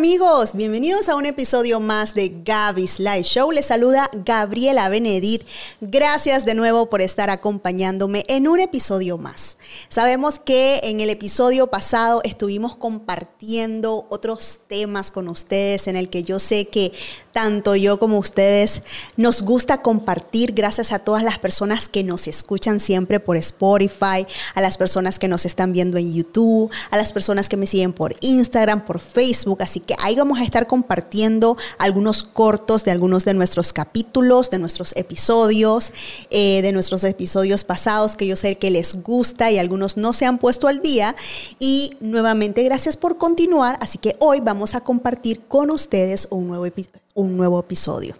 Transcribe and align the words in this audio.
amigos? 0.00 0.54
Bienvenidos 0.54 1.10
a 1.10 1.14
un 1.14 1.26
episodio 1.26 1.78
más 1.78 2.14
de 2.14 2.32
Gaby's 2.42 2.98
Live 2.98 3.24
Show. 3.24 3.52
Les 3.52 3.66
saluda 3.66 4.08
Gabriela 4.14 4.88
Benedit. 4.88 5.42
Gracias 5.82 6.46
de 6.46 6.54
nuevo 6.54 6.88
por 6.88 7.02
estar 7.02 7.28
acompañándome 7.28 8.24
en 8.28 8.48
un 8.48 8.60
episodio 8.60 9.18
más. 9.18 9.58
Sabemos 9.90 10.40
que 10.40 10.80
en 10.84 11.00
el 11.00 11.10
episodio 11.10 11.66
pasado 11.66 12.22
estuvimos 12.24 12.76
compartiendo 12.76 14.06
otros 14.08 14.60
temas 14.68 15.10
con 15.10 15.28
ustedes 15.28 15.86
en 15.86 15.96
el 15.96 16.08
que 16.08 16.22
yo 16.22 16.38
sé 16.38 16.68
que 16.68 16.92
tanto 17.32 17.76
yo 17.76 17.98
como 17.98 18.18
ustedes 18.18 18.82
nos 19.16 19.42
gusta 19.42 19.82
compartir 19.82 20.52
gracias 20.52 20.92
a 20.92 20.98
todas 20.98 21.22
las 21.22 21.38
personas 21.38 21.88
que 21.88 22.02
nos 22.02 22.26
escuchan 22.26 22.80
siempre 22.80 23.20
por 23.20 23.36
Spotify, 23.36 24.26
a 24.54 24.60
las 24.60 24.76
personas 24.76 25.18
que 25.18 25.28
nos 25.28 25.46
están 25.46 25.72
viendo 25.72 25.98
en 25.98 26.12
YouTube, 26.12 26.70
a 26.90 26.96
las 26.96 27.12
personas 27.12 27.48
que 27.48 27.56
me 27.56 27.66
siguen 27.66 27.92
por 27.92 28.16
Instagram, 28.20 28.84
por 28.84 28.98
Facebook. 28.98 29.62
Así 29.62 29.80
que 29.80 29.94
ahí 29.98 30.16
vamos 30.16 30.38
a 30.38 30.44
estar 30.44 30.66
compartiendo 30.66 31.56
algunos 31.78 32.22
cortos 32.22 32.84
de 32.84 32.90
algunos 32.90 33.24
de 33.24 33.34
nuestros 33.34 33.72
capítulos, 33.72 34.50
de 34.50 34.58
nuestros 34.58 34.94
episodios, 34.96 35.92
eh, 36.30 36.62
de 36.62 36.72
nuestros 36.72 37.04
episodios 37.04 37.64
pasados 37.64 38.16
que 38.16 38.26
yo 38.26 38.36
sé 38.36 38.56
que 38.56 38.70
les 38.70 39.02
gusta 39.02 39.50
y 39.50 39.58
algunos 39.58 39.96
no 39.96 40.12
se 40.12 40.26
han 40.26 40.38
puesto 40.38 40.68
al 40.68 40.82
día. 40.82 41.14
Y 41.58 41.96
nuevamente 42.00 42.62
gracias 42.62 42.96
por 42.96 43.18
continuar. 43.18 43.78
Así 43.80 43.98
que 43.98 44.16
hoy 44.18 44.40
vamos 44.40 44.74
a 44.74 44.80
compartir 44.80 45.42
con 45.46 45.70
ustedes 45.70 46.28
un 46.30 46.48
nuevo 46.48 46.66
episodio 46.66 47.00
un 47.20 47.36
nuevo 47.36 47.58
episodio. 47.60 48.16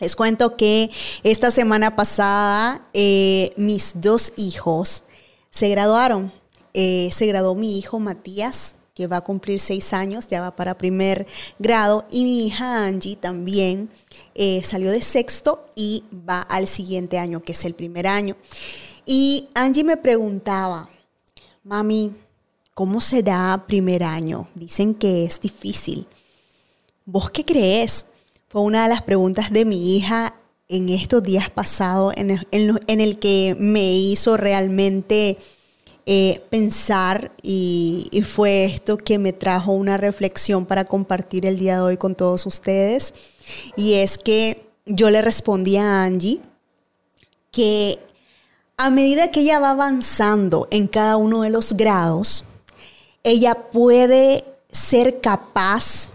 Les 0.00 0.14
cuento 0.14 0.56
que 0.56 0.90
esta 1.22 1.50
semana 1.50 1.96
pasada 1.96 2.86
eh, 2.92 3.52
mis 3.56 4.00
dos 4.00 4.32
hijos 4.36 5.04
se 5.50 5.68
graduaron. 5.68 6.32
Eh, 6.74 7.08
se 7.12 7.26
graduó 7.26 7.54
mi 7.54 7.78
hijo 7.78 7.98
Matías, 7.98 8.76
que 8.94 9.06
va 9.06 9.18
a 9.18 9.24
cumplir 9.24 9.60
seis 9.60 9.92
años, 9.94 10.26
ya 10.28 10.42
va 10.42 10.54
para 10.54 10.76
primer 10.76 11.26
grado, 11.58 12.06
y 12.10 12.24
mi 12.24 12.46
hija 12.46 12.84
Angie 12.84 13.16
también 13.16 13.90
eh, 14.34 14.62
salió 14.62 14.90
de 14.90 15.00
sexto 15.00 15.66
y 15.74 16.04
va 16.12 16.40
al 16.40 16.66
siguiente 16.66 17.18
año, 17.18 17.42
que 17.42 17.52
es 17.52 17.64
el 17.64 17.74
primer 17.74 18.06
año. 18.06 18.36
Y 19.06 19.48
Angie 19.54 19.84
me 19.84 19.96
preguntaba, 19.96 20.90
mami, 21.62 22.14
¿cómo 22.74 23.00
será 23.00 23.64
primer 23.66 24.02
año? 24.02 24.48
Dicen 24.54 24.94
que 24.94 25.24
es 25.24 25.40
difícil. 25.40 26.06
¿Vos 27.06 27.30
qué 27.30 27.44
crees? 27.44 28.06
Fue 28.48 28.62
una 28.62 28.84
de 28.84 28.88
las 28.88 29.02
preguntas 29.02 29.50
de 29.50 29.64
mi 29.64 29.96
hija 29.96 30.34
en 30.68 30.88
estos 30.88 31.22
días 31.22 31.50
pasados, 31.50 32.14
en 32.16 32.30
el, 32.30 33.18
que 33.18 33.56
me 33.58 33.92
hizo 33.96 34.36
realmente 34.36 35.36
eh, 36.06 36.42
pensar 36.48 37.32
y, 37.42 38.08
y, 38.12 38.22
fue 38.22 38.64
esto 38.64 38.98
que 38.98 39.18
me 39.18 39.32
trajo 39.32 39.72
una 39.72 39.96
reflexión 39.96 40.64
para 40.64 40.84
compartir 40.84 41.44
el 41.44 41.58
día 41.58 41.76
de 41.76 41.80
hoy 41.82 41.96
con 41.96 42.14
todos 42.14 42.46
ustedes. 42.46 43.14
Y 43.76 43.94
es 43.94 44.16
que 44.16 44.68
yo 44.84 45.10
le 45.10 45.22
respondí 45.22 45.76
a 45.76 46.04
Angie 46.04 46.40
que 47.50 47.98
a 48.76 48.90
medida 48.90 49.32
que 49.32 49.40
ella 49.40 49.58
va 49.58 49.70
avanzando 49.70 50.68
en 50.70 50.86
cada 50.86 51.16
uno 51.16 51.42
de 51.42 51.50
los 51.50 51.76
grados, 51.76 52.44
ella 53.24 53.70
puede 53.72 54.44
ser 54.70 55.20
capaz 55.20 56.12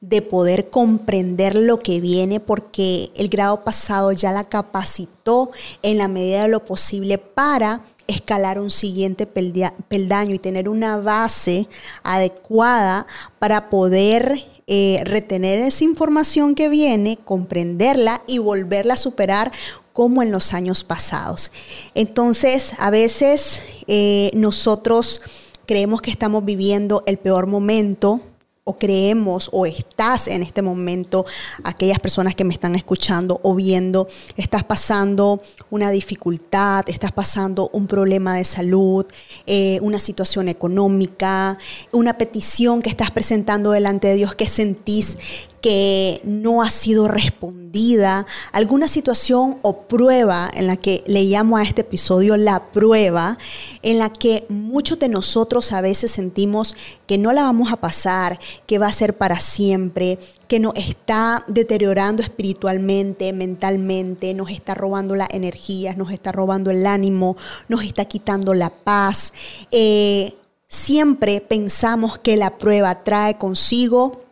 de 0.00 0.22
poder 0.22 0.68
comprender 0.70 1.54
lo 1.54 1.76
que 1.76 2.00
viene 2.00 2.40
porque 2.40 3.10
el 3.16 3.28
grado 3.28 3.64
pasado 3.64 4.12
ya 4.12 4.32
la 4.32 4.44
capacitó 4.44 5.50
en 5.82 5.98
la 5.98 6.08
medida 6.08 6.42
de 6.42 6.48
lo 6.48 6.64
posible 6.64 7.18
para 7.18 7.84
escalar 8.06 8.58
un 8.58 8.70
siguiente 8.70 9.26
peldaño 9.26 10.34
y 10.34 10.38
tener 10.38 10.68
una 10.68 10.96
base 10.96 11.68
adecuada 12.02 13.06
para 13.38 13.68
poder 13.68 14.46
eh, 14.66 15.02
retener 15.04 15.58
esa 15.58 15.84
información 15.84 16.54
que 16.54 16.68
viene, 16.68 17.18
comprenderla 17.24 18.22
y 18.26 18.38
volverla 18.38 18.94
a 18.94 18.96
superar 18.96 19.52
como 19.92 20.22
en 20.22 20.30
los 20.30 20.54
años 20.54 20.82
pasados. 20.82 21.52
Entonces, 21.94 22.72
a 22.78 22.90
veces 22.90 23.62
eh, 23.86 24.30
nosotros 24.32 25.20
creemos 25.66 26.00
que 26.00 26.10
estamos 26.10 26.44
viviendo 26.44 27.02
el 27.06 27.18
peor 27.18 27.46
momento 27.46 28.20
o 28.64 28.76
creemos 28.76 29.48
o 29.52 29.66
estás 29.66 30.28
en 30.28 30.42
este 30.42 30.62
momento, 30.62 31.24
aquellas 31.64 31.98
personas 31.98 32.34
que 32.34 32.44
me 32.44 32.52
están 32.52 32.74
escuchando 32.74 33.40
o 33.42 33.54
viendo, 33.54 34.06
estás 34.36 34.64
pasando 34.64 35.40
una 35.70 35.90
dificultad, 35.90 36.84
estás 36.88 37.12
pasando 37.12 37.70
un 37.72 37.86
problema 37.86 38.36
de 38.36 38.44
salud, 38.44 39.06
eh, 39.46 39.78
una 39.82 39.98
situación 39.98 40.48
económica, 40.48 41.58
una 41.92 42.18
petición 42.18 42.82
que 42.82 42.90
estás 42.90 43.10
presentando 43.10 43.70
delante 43.70 44.08
de 44.08 44.14
Dios 44.14 44.34
que 44.34 44.46
sentís 44.46 45.16
que 45.60 46.20
no 46.24 46.62
ha 46.62 46.70
sido 46.70 47.08
respondida, 47.08 48.26
alguna 48.52 48.88
situación 48.88 49.58
o 49.62 49.82
prueba 49.82 50.50
en 50.54 50.66
la 50.66 50.76
que 50.76 51.04
le 51.06 51.24
llamo 51.24 51.56
a 51.56 51.62
este 51.62 51.82
episodio 51.82 52.36
la 52.36 52.72
prueba, 52.72 53.38
en 53.82 53.98
la 53.98 54.10
que 54.10 54.46
muchos 54.48 54.98
de 54.98 55.08
nosotros 55.08 55.72
a 55.72 55.80
veces 55.80 56.10
sentimos 56.10 56.74
que 57.06 57.18
no 57.18 57.32
la 57.32 57.42
vamos 57.42 57.72
a 57.72 57.76
pasar, 57.76 58.38
que 58.66 58.78
va 58.78 58.86
a 58.88 58.92
ser 58.92 59.16
para 59.16 59.40
siempre, 59.40 60.18
que 60.48 60.58
nos 60.58 60.74
está 60.76 61.44
deteriorando 61.46 62.22
espiritualmente, 62.22 63.32
mentalmente, 63.32 64.34
nos 64.34 64.50
está 64.50 64.74
robando 64.74 65.14
las 65.14 65.28
energías, 65.32 65.96
nos 65.96 66.10
está 66.10 66.32
robando 66.32 66.70
el 66.70 66.86
ánimo, 66.86 67.36
nos 67.68 67.84
está 67.84 68.04
quitando 68.06 68.54
la 68.54 68.70
paz. 68.70 69.32
Eh, 69.70 70.34
siempre 70.66 71.40
pensamos 71.40 72.18
que 72.18 72.36
la 72.36 72.58
prueba 72.58 73.04
trae 73.04 73.38
consigo 73.38 74.29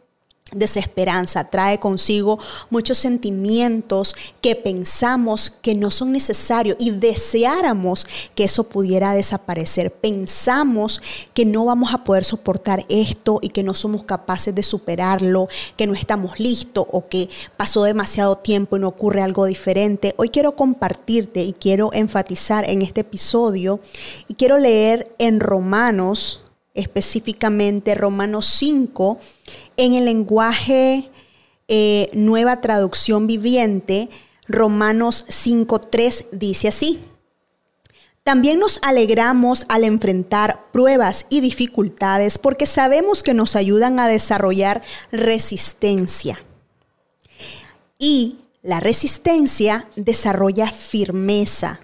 desesperanza, 0.53 1.45
trae 1.45 1.79
consigo 1.79 2.39
muchos 2.71 2.99
sentimientos 2.99 4.15
que 4.41 4.57
pensamos 4.57 5.51
que 5.51 5.75
no 5.75 5.91
son 5.91 6.13
necesarios 6.13 6.77
y 6.81 6.91
deseáramos 6.91 8.07
que 8.35 8.45
eso 8.45 8.65
pudiera 8.65 9.15
desaparecer. 9.15 9.93
Pensamos 9.93 11.03
que 11.35 11.45
no 11.45 11.65
vamos 11.65 11.93
a 11.93 12.05
poder 12.05 12.25
soportar 12.25 12.87
esto 12.89 13.39
y 13.43 13.51
que 13.51 13.63
no 13.63 13.75
somos 13.75 14.05
capaces 14.05 14.55
de 14.55 14.63
superarlo, 14.63 15.49
que 15.77 15.87
no 15.87 15.95
estamos 15.95 16.41
listos 16.41 16.87
o 16.91 17.09
que 17.09 17.29
pasó 17.57 17.85
demasiado 17.85 18.37
tiempo 18.39 18.77
y 18.77 18.81
no 18.81 18.89
ocurre 18.89 19.23
algo 19.23 19.45
diferente. 19.45 20.15
Hoy 20.17 20.31
quiero 20.31 20.57
compartirte 20.57 21.43
y 21.43 21.53
quiero 21.53 21.91
enfatizar 21.93 22.69
en 22.69 22.83
este 22.83 23.03
episodio 23.03 23.81
y 24.27 24.35
quiero 24.35 24.59
leer 24.59 25.15
en 25.19 25.41
Romanos 25.41 26.41
específicamente 26.79 27.97
Romanos 27.97 28.47
5, 28.47 29.19
en 29.79 29.95
el 29.95 30.05
lenguaje 30.05 31.11
eh, 31.69 32.11
Nueva 32.13 32.61
Traducción 32.61 33.27
Viviente, 33.27 34.11
Romanos 34.47 35.25
5.3 35.29 36.27
dice 36.33 36.69
así. 36.69 37.01
También 38.25 38.59
nos 38.59 38.79
alegramos 38.83 39.65
al 39.71 39.85
enfrentar 39.85 40.67
pruebas 40.71 41.25
y 41.31 41.41
dificultades 41.41 42.37
porque 42.37 42.67
sabemos 42.67 43.23
que 43.23 43.33
nos 43.33 43.57
ayudan 43.57 43.99
a 44.01 44.09
desarrollar 44.09 44.83
resistencia. 45.11 46.39
Y 47.99 48.41
la 48.61 48.81
resistencia 48.81 49.89
desarrolla 49.97 50.71
firmeza, 50.73 51.81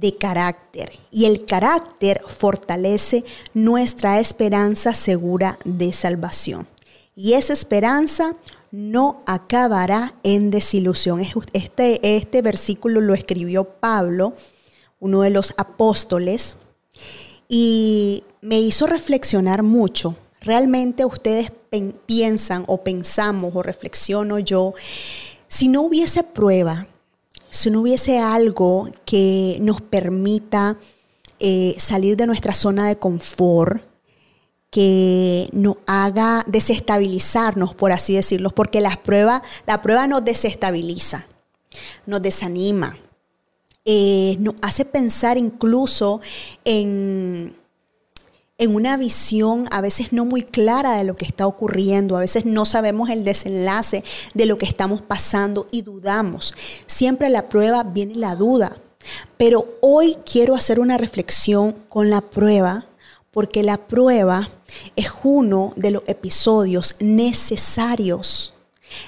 de 0.00 0.16
carácter 0.16 0.92
y 1.10 1.26
el 1.26 1.44
carácter 1.44 2.20
fortalece 2.26 3.24
nuestra 3.54 4.18
esperanza 4.18 4.92
segura 4.92 5.58
de 5.64 5.92
salvación. 5.92 6.66
Y 7.14 7.34
esa 7.34 7.52
esperanza 7.52 8.34
no 8.72 9.20
acabará 9.24 10.14
en 10.24 10.50
desilusión. 10.50 11.24
Este, 11.52 12.16
este 12.16 12.42
versículo 12.42 13.00
lo 13.00 13.14
escribió 13.14 13.64
Pablo, 13.64 14.34
uno 14.98 15.22
de 15.22 15.30
los 15.30 15.54
apóstoles, 15.56 16.56
y 17.48 18.24
me 18.40 18.60
hizo 18.60 18.88
reflexionar 18.88 19.62
mucho. 19.62 20.16
Realmente 20.40 21.04
ustedes 21.04 21.52
piensan 22.06 22.64
o 22.66 22.82
pensamos 22.82 23.54
o 23.54 23.62
reflexiono 23.62 24.40
yo, 24.40 24.74
si 25.46 25.68
no 25.68 25.82
hubiese 25.82 26.24
prueba, 26.24 26.88
si 27.54 27.70
no 27.70 27.82
hubiese 27.82 28.18
algo 28.18 28.90
que 29.04 29.58
nos 29.60 29.80
permita 29.80 30.76
eh, 31.38 31.76
salir 31.78 32.16
de 32.16 32.26
nuestra 32.26 32.52
zona 32.52 32.88
de 32.88 32.96
confort, 32.96 33.80
que 34.70 35.48
nos 35.52 35.76
haga 35.86 36.42
desestabilizarnos, 36.48 37.72
por 37.72 37.92
así 37.92 38.16
decirlo, 38.16 38.50
porque 38.50 38.80
la 38.80 39.00
prueba, 39.04 39.40
nos 40.08 40.24
desestabiliza, 40.24 41.28
nos 42.06 42.20
desanima, 42.20 42.98
eh, 43.84 44.36
nos 44.40 44.56
hace 44.60 44.84
pensar 44.84 45.38
incluso 45.38 46.20
en 46.64 47.54
en 48.56 48.74
una 48.74 48.96
visión 48.96 49.66
a 49.70 49.80
veces 49.80 50.12
no 50.12 50.24
muy 50.24 50.42
clara 50.42 50.96
de 50.96 51.04
lo 51.04 51.16
que 51.16 51.24
está 51.24 51.46
ocurriendo, 51.46 52.16
a 52.16 52.20
veces 52.20 52.44
no 52.44 52.64
sabemos 52.64 53.10
el 53.10 53.24
desenlace 53.24 54.04
de 54.32 54.46
lo 54.46 54.56
que 54.56 54.66
estamos 54.66 55.02
pasando 55.02 55.66
y 55.72 55.82
dudamos. 55.82 56.54
Siempre 56.86 57.30
la 57.30 57.48
prueba 57.48 57.82
viene 57.82 58.14
la 58.14 58.36
duda. 58.36 58.80
Pero 59.36 59.76
hoy 59.82 60.16
quiero 60.24 60.54
hacer 60.54 60.80
una 60.80 60.96
reflexión 60.96 61.72
con 61.88 62.08
la 62.08 62.22
prueba, 62.22 62.86
porque 63.30 63.62
la 63.62 63.86
prueba 63.86 64.50
es 64.96 65.10
uno 65.24 65.72
de 65.76 65.90
los 65.90 66.02
episodios 66.06 66.94
necesarios, 67.00 68.54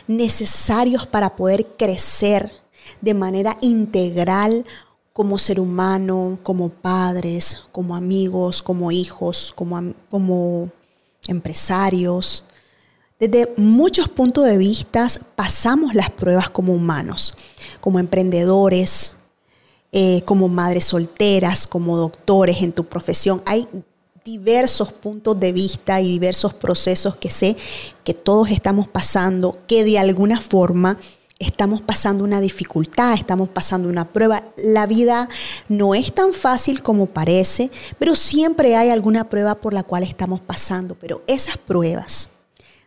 necesarios 0.07 1.07
para 1.07 1.37
poder 1.37 1.77
crecer 1.79 2.53
de 3.01 3.15
manera 3.15 3.57
integral 3.61 4.67
como 5.17 5.39
ser 5.39 5.61
humano, 5.61 6.39
como 6.43 6.69
padres, 6.69 7.61
como 7.73 7.97
amigos, 7.97 8.61
como 8.61 8.93
hijos, 8.93 9.51
como, 9.57 9.95
como 10.11 10.71
empresarios. 11.27 12.45
Desde 13.19 13.51
muchos 13.57 14.11
puntos 14.11 14.45
de 14.45 14.59
vista 14.59 15.09
pasamos 15.35 15.95
las 15.95 16.11
pruebas 16.11 16.51
como 16.51 16.75
humanos, 16.75 17.35
como 17.81 17.99
emprendedores, 17.99 19.17
eh, 19.91 20.21
como 20.27 20.49
madres 20.49 20.85
solteras, 20.85 21.67
como 21.67 21.97
doctores 21.97 22.61
en 22.61 22.73
tu 22.73 22.85
profesión. 22.85 23.41
Hay 23.47 23.67
diversos 24.23 24.93
puntos 24.93 25.41
de 25.41 25.51
vista 25.53 25.99
y 25.99 26.09
diversos 26.09 26.53
procesos 26.53 27.17
que 27.17 27.31
sé 27.31 27.57
que 28.05 28.13
todos 28.13 28.51
estamos 28.51 28.87
pasando, 28.87 29.57
que 29.67 29.83
de 29.83 29.99
alguna 29.99 30.43
forma 30.43 30.99
estamos 31.39 31.83
pasando 31.83 32.25
una 32.25 32.41
dificultad, 32.41 33.15
estamos 33.15 33.49
pasando 33.49 33.89
una 33.89 34.13
prueba. 34.13 34.45
La 34.57 34.87
vida 34.87 35.29
no 35.69 35.95
es 35.95 36.13
tan 36.13 36.33
fácil 36.33 36.83
como 36.83 37.07
parece, 37.07 37.71
pero 37.99 38.15
siempre 38.15 38.77
hay 38.77 38.91
alguna 38.91 39.29
prueba 39.29 39.57
por 39.57 39.75
la 39.75 39.83
cual 39.83 40.03
estamos 40.03 40.41
pasando. 40.41 40.97
Pero 40.99 41.23
esas 41.27 41.59
pruebas 41.59 42.31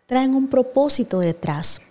traen 0.06 0.34
un 0.34 0.48
propósito 0.48 1.20
detrás. 1.20 1.82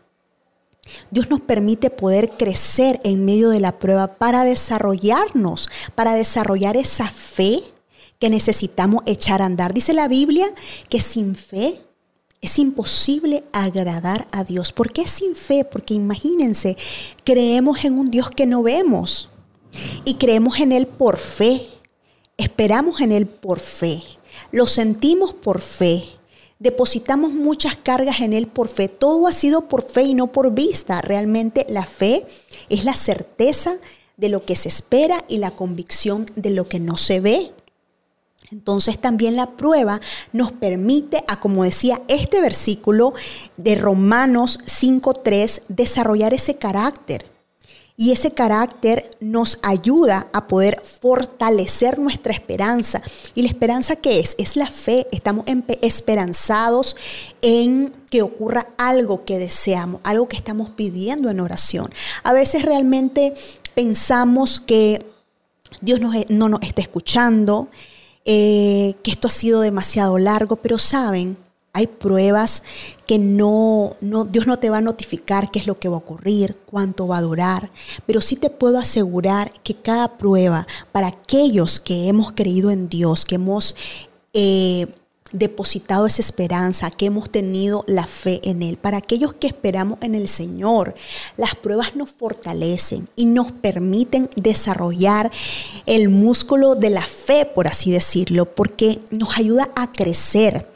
Dios 1.11 1.29
nos 1.29 1.41
permite 1.43 1.91
poder 1.91 2.31
crecer 2.31 2.99
en 3.05 3.25
medio 3.25 3.51
de 3.51 3.61
la 3.61 3.79
prueba 3.79 4.15
para 4.15 4.45
desarrollarnos, 4.45 5.69
para 5.95 6.15
desarrollar 6.15 6.77
esa 6.77 7.11
fe 7.11 7.63
que 8.19 8.31
necesitamos 8.31 9.03
echar 9.07 9.43
a 9.43 9.47
andar. 9.47 9.75
Dice 9.75 9.93
la 9.93 10.09
Biblia 10.09 10.53
que 10.89 11.01
sin 11.01 11.37
fe 11.37 11.88
es 12.41 12.59
imposible 12.59 13.45
agradar 13.53 14.27
a 14.33 14.45
Dios. 14.45 14.73
¿Por 14.73 14.93
qué 14.93 15.09
sin 15.09 15.35
fe? 15.35 15.65
Porque 15.65 15.95
imagínense, 15.95 16.77
creemos 17.25 17.85
en 17.85 17.99
un 17.99 18.11
Dios 18.11 18.31
que 18.31 18.47
no 18.47 18.63
vemos 18.63 19.29
y 20.05 20.15
creemos 20.15 20.61
en 20.61 20.73
Él 20.73 20.87
por 20.87 21.17
fe. 21.17 21.69
Esperamos 22.37 23.01
en 23.01 23.13
Él 23.13 23.27
por 23.27 23.59
fe. 23.59 24.03
Lo 24.53 24.67
sentimos 24.67 25.35
por 25.35 25.61
fe. 25.61 26.05
Depositamos 26.61 27.33
muchas 27.33 27.77
cargas 27.77 28.21
en 28.21 28.33
Él 28.33 28.47
por 28.47 28.69
fe. 28.69 28.89
Todo 28.89 29.27
ha 29.27 29.33
sido 29.33 29.69
por 29.69 29.89
fe 29.89 30.03
y 30.03 30.15
no 30.15 30.33
por 30.33 30.53
vista. 30.53 31.01
Realmente 31.01 31.67
la 31.69 31.87
fe 31.87 32.27
es 32.69 32.85
la 32.85 32.95
certeza 32.95 33.79
de 34.17 34.29
lo 34.29 34.45
que 34.45 34.57
se 34.57 34.69
espera 34.69 35.25
y 35.29 35.39
la 35.39 35.53
convicción 35.53 36.27
de 36.35 36.51
lo 36.51 36.69
que 36.69 36.81
no 36.81 36.97
se 36.97 37.21
ve. 37.21 37.53
Entonces 38.51 38.99
también 38.99 39.37
la 39.37 39.57
prueba 39.57 40.01
nos 40.33 40.53
permite, 40.53 41.23
a 41.29 41.39
como 41.41 41.65
decía 41.65 42.01
este 42.09 42.41
versículo 42.41 43.15
de 43.57 43.75
Romanos 43.75 44.59
5.3, 44.67 45.63
desarrollar 45.69 46.33
ese 46.33 46.57
carácter. 46.57 47.31
Y 48.01 48.13
ese 48.13 48.31
carácter 48.31 49.11
nos 49.19 49.59
ayuda 49.61 50.29
a 50.33 50.47
poder 50.47 50.81
fortalecer 50.85 51.99
nuestra 51.99 52.33
esperanza. 52.33 53.03
¿Y 53.35 53.43
la 53.43 53.49
esperanza 53.49 53.97
qué 53.97 54.21
es? 54.21 54.37
Es 54.39 54.55
la 54.55 54.71
fe. 54.71 55.09
Estamos 55.11 55.45
esperanzados 55.83 56.95
en 57.43 57.93
que 58.09 58.23
ocurra 58.23 58.69
algo 58.79 59.25
que 59.25 59.39
deseamos, 59.39 60.01
algo 60.05 60.29
que 60.29 60.37
estamos 60.37 60.71
pidiendo 60.71 61.29
en 61.29 61.41
oración. 61.41 61.93
A 62.23 62.33
veces 62.33 62.63
realmente 62.63 63.35
pensamos 63.75 64.61
que 64.61 65.05
Dios 65.81 65.99
no 66.01 66.49
nos 66.49 66.63
está 66.63 66.81
escuchando, 66.81 67.69
eh, 68.31 68.95
que 69.03 69.11
esto 69.11 69.27
ha 69.27 69.31
sido 69.31 69.63
demasiado 69.63 70.19
largo, 70.19 70.57
pero 70.57 70.77
saben, 70.77 71.39
hay 71.73 71.87
pruebas 71.87 72.63
que 73.07 73.19
no, 73.19 73.97
no, 74.03 74.27
Dios 74.27 74.47
no 74.47 74.59
te 74.59 74.69
va 74.69 74.79
a 74.79 74.83
notificar 74.83 75.51
qué 75.51 75.59
es 75.59 75.67
lo 75.67 75.79
que 75.79 75.89
va 75.89 75.95
a 75.95 76.01
ocurrir, 76.01 76.55
cuánto 76.67 77.07
va 77.07 77.17
a 77.17 77.23
durar, 77.23 77.71
pero 78.05 78.21
sí 78.21 78.37
te 78.37 78.51
puedo 78.51 78.79
asegurar 78.79 79.51
que 79.63 79.77
cada 79.77 80.19
prueba 80.19 80.67
para 80.93 81.07
aquellos 81.07 81.81
que 81.81 82.09
hemos 82.09 82.33
creído 82.33 82.71
en 82.71 82.91
Dios, 82.91 83.25
que 83.25 83.37
hemos 83.37 83.75
eh, 84.35 84.89
depositado 85.33 86.07
esa 86.07 86.23
esperanza, 86.23 86.91
que 86.91 87.07
hemos 87.07 87.31
tenido 87.31 87.85
la 87.87 88.07
fe 88.07 88.41
en 88.45 88.63
Él. 88.63 88.77
Para 88.77 88.99
aquellos 88.99 89.35
que 89.35 89.47
esperamos 89.47 89.99
en 90.03 90.15
el 90.15 90.29
Señor, 90.29 90.95
las 91.37 91.55
pruebas 91.55 91.97
nos 91.97 92.11
fortalecen 92.11 93.09
y 93.17 93.27
nos 93.27 93.53
permiten 93.53 94.31
desarrollar 94.37 95.31
el 95.87 96.09
músculo 96.09 96.75
de 96.75 96.91
la 96.91 97.03
fe, 97.03 97.47
por 97.47 97.67
así 97.67 97.91
decirlo, 97.91 98.55
porque 98.55 99.01
nos 99.11 99.39
ayuda 99.39 99.71
a 99.75 99.91
crecer 99.91 100.67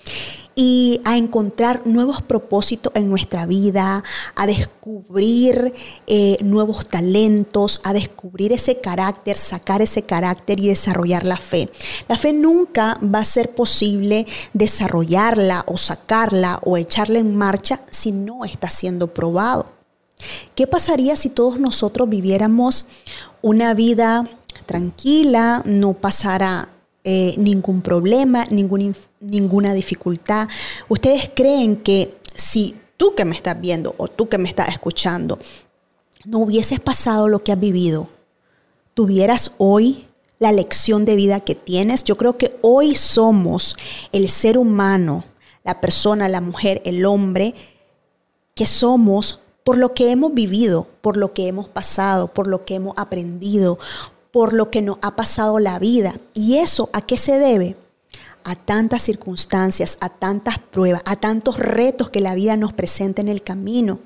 y 0.55 1.01
a 1.05 1.17
encontrar 1.17 1.87
nuevos 1.87 2.23
propósitos 2.23 2.93
en 2.95 3.09
nuestra 3.09 3.47
vida, 3.47 4.03
a 4.37 4.47
descubrir 4.47 5.73
eh, 6.07 6.37
nuevos 6.43 6.87
talentos, 6.87 7.81
a 7.85 7.93
descubrir 7.93 8.53
ese 8.53 8.81
carácter, 8.81 9.37
sacar 9.37 9.83
ese 9.83 10.03
carácter 10.03 10.61
y 10.61 10.69
desarrollar 10.69 11.25
la 11.25 11.37
fe. 11.37 11.71
La 12.09 12.17
fe 12.17 12.33
nunca 12.33 12.99
va 13.03 13.21
a 13.21 13.25
ser 13.25 13.55
posible 13.55 14.27
desarrollarla 14.53 15.65
o 15.67 15.77
sacarla 15.77 16.61
o 16.65 16.77
echarla 16.77 17.19
en 17.19 17.37
marcha 17.37 17.81
si 17.91 18.13
no 18.13 18.45
está 18.45 18.71
siendo 18.71 19.13
probado. 19.15 19.67
¿Qué 20.55 20.67
pasaría 20.67 21.17
si 21.17 21.31
todos 21.31 21.59
nosotros 21.59 22.09
viviéramos 22.09 22.87
una 23.41 23.75
vida 23.75 24.29
tranquila, 24.67 25.63
no 25.67 25.95
pasara 25.95 26.72
eh, 27.05 27.35
ningún 27.37 27.83
problema, 27.83 28.47
ninguna 28.49 29.75
dificultad. 29.75 30.49
¿Ustedes 30.89 31.31
creen 31.35 31.77
que 31.77 32.17
si 32.35 32.77
tú 32.97 33.15
que 33.17 33.25
me 33.25 33.35
estás 33.35 33.61
viendo 33.61 33.95
o 33.99 34.07
tú 34.07 34.29
que 34.29 34.39
me 34.39 34.49
estás 34.49 34.69
escuchando 34.69 35.39
no 36.25 36.39
hubieses 36.39 36.79
pasado 36.79 37.29
lo 37.29 37.41
que 37.41 37.51
has 37.51 37.59
vivido, 37.59 38.09
tuvieras 38.95 39.51
hoy 39.59 40.07
la 40.39 40.53
lección 40.53 41.05
de 41.05 41.17
vida 41.17 41.41
que 41.41 41.57
tienes? 41.57 42.05
Yo 42.05 42.17
creo 42.17 42.39
que 42.39 42.57
hoy 42.63 42.95
somos 42.95 43.77
el 44.13 44.29
ser 44.29 44.57
humano, 44.57 45.25
la 45.65 45.81
persona, 45.81 46.29
la 46.29 46.41
mujer, 46.41 46.83
el 46.85 47.05
hombre, 47.05 47.55
que 48.55 48.67
somos 48.67 49.41
por 49.65 49.77
lo 49.77 49.95
que 49.95 50.11
hemos 50.11 50.35
vivido, 50.35 50.87
por 51.01 51.17
lo 51.17 51.33
que 51.35 51.49
hemos 51.49 51.69
pasado, 51.69 52.33
por 52.33 52.47
lo 52.47 52.65
que 52.65 52.77
hemos 52.77 52.95
aprendido, 52.97 53.79
por 54.33 54.55
lo 54.55 54.71
que 54.71 54.83
nos 54.83 54.99
ha 55.03 55.15
pasado 55.15 55.61
la 55.61 55.79
vida. 55.79 56.19
¿Y 56.35 56.57
eso 56.57 56.91
a 56.93 57.03
qué 57.03 57.17
se 57.17 57.39
debe? 57.39 57.77
A 58.43 58.57
tantas 58.57 59.03
circunstancias, 59.03 59.99
a 60.01 60.09
tantas 60.09 60.59
pruebas, 60.59 61.03
a 61.05 61.17
tantos 61.17 61.59
retos 61.59 62.11
que 62.11 62.21
la 62.21 62.35
vida 62.35 62.57
nos 62.57 62.73
presenta 62.73 63.21
en 63.21 63.29
el 63.29 63.43
camino. 63.43 64.01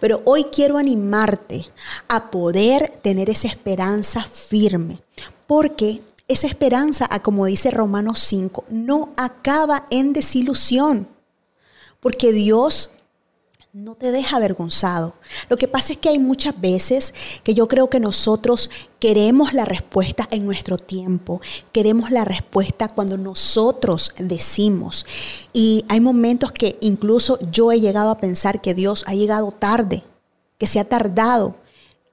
Pero 0.00 0.22
hoy 0.24 0.44
quiero 0.44 0.78
animarte 0.78 1.66
a 2.08 2.30
poder 2.30 2.98
tener 3.02 3.30
esa 3.30 3.46
esperanza 3.46 4.24
firme, 4.24 5.02
porque 5.46 6.02
esa 6.26 6.46
esperanza, 6.46 7.06
como 7.22 7.46
dice 7.46 7.70
Romanos 7.70 8.18
5, 8.20 8.64
no 8.70 9.12
acaba 9.16 9.86
en 9.90 10.14
desilusión, 10.14 11.08
porque 12.00 12.32
Dios 12.32 12.90
no 13.74 13.94
te 13.94 14.12
deja 14.12 14.36
avergonzado. 14.36 15.14
Lo 15.50 15.58
que 15.58 15.68
pasa 15.68 15.92
es 15.92 15.98
que 15.98 16.08
hay 16.08 16.18
muchas 16.18 16.58
veces 16.58 17.12
que 17.44 17.52
yo 17.52 17.68
creo 17.68 17.90
que 17.90 18.00
nosotros 18.00 18.70
queremos 18.98 19.52
la 19.52 19.66
respuesta 19.66 20.26
en 20.30 20.46
nuestro 20.46 20.78
tiempo, 20.78 21.42
queremos 21.70 22.10
la 22.10 22.24
respuesta 22.24 22.88
cuando 22.88 23.18
nosotros 23.18 24.12
decimos. 24.18 25.04
Y 25.52 25.84
hay 25.88 26.00
momentos 26.00 26.50
que 26.50 26.78
incluso 26.80 27.38
yo 27.50 27.70
he 27.70 27.80
llegado 27.80 28.10
a 28.10 28.18
pensar 28.18 28.62
que 28.62 28.74
Dios 28.74 29.04
ha 29.06 29.14
llegado 29.14 29.52
tarde, 29.52 30.02
que 30.56 30.66
se 30.66 30.80
ha 30.80 30.84
tardado, 30.84 31.56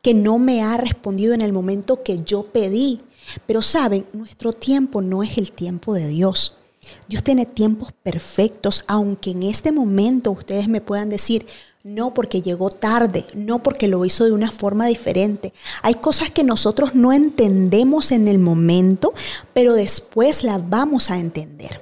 que 0.02 0.14
no 0.14 0.38
me 0.38 0.62
ha 0.62 0.76
respondido 0.76 1.34
en 1.34 1.42
el 1.42 1.54
momento 1.54 2.04
que 2.04 2.22
yo 2.22 2.44
pedí. 2.44 3.02
Pero 3.48 3.62
saben, 3.62 4.06
nuestro 4.12 4.52
tiempo 4.52 5.02
no 5.02 5.24
es 5.24 5.38
el 5.38 5.54
tiempo 5.54 5.94
de 5.94 6.10
Dios. 6.10 6.58
Dios 7.08 7.24
tiene 7.24 7.46
tiempos 7.46 7.94
perfectos, 8.04 8.84
aunque 8.88 9.32
en 9.32 9.44
este 9.44 9.72
momento 9.72 10.32
ustedes 10.32 10.68
me 10.68 10.82
puedan 10.82 11.10
decir, 11.10 11.46
no 11.84 12.16
porque 12.16 12.42
llegó 12.42 12.72
tarde, 12.72 13.26
no 13.36 13.62
porque 13.62 13.88
lo 13.88 14.04
hizo 14.06 14.26
de 14.26 14.32
una 14.32 14.50
forma 14.50 14.88
diferente. 14.88 15.54
Hay 15.84 15.96
cosas 15.96 16.32
que 16.32 16.44
nosotros 16.44 16.96
no 16.96 17.14
entendemos 17.14 18.12
en 18.12 18.28
el 18.28 18.40
momento, 18.40 19.14
pero 19.54 19.74
después 19.74 20.44
las 20.44 20.68
vamos 20.68 21.12
a 21.12 21.20
entender. 21.20 21.82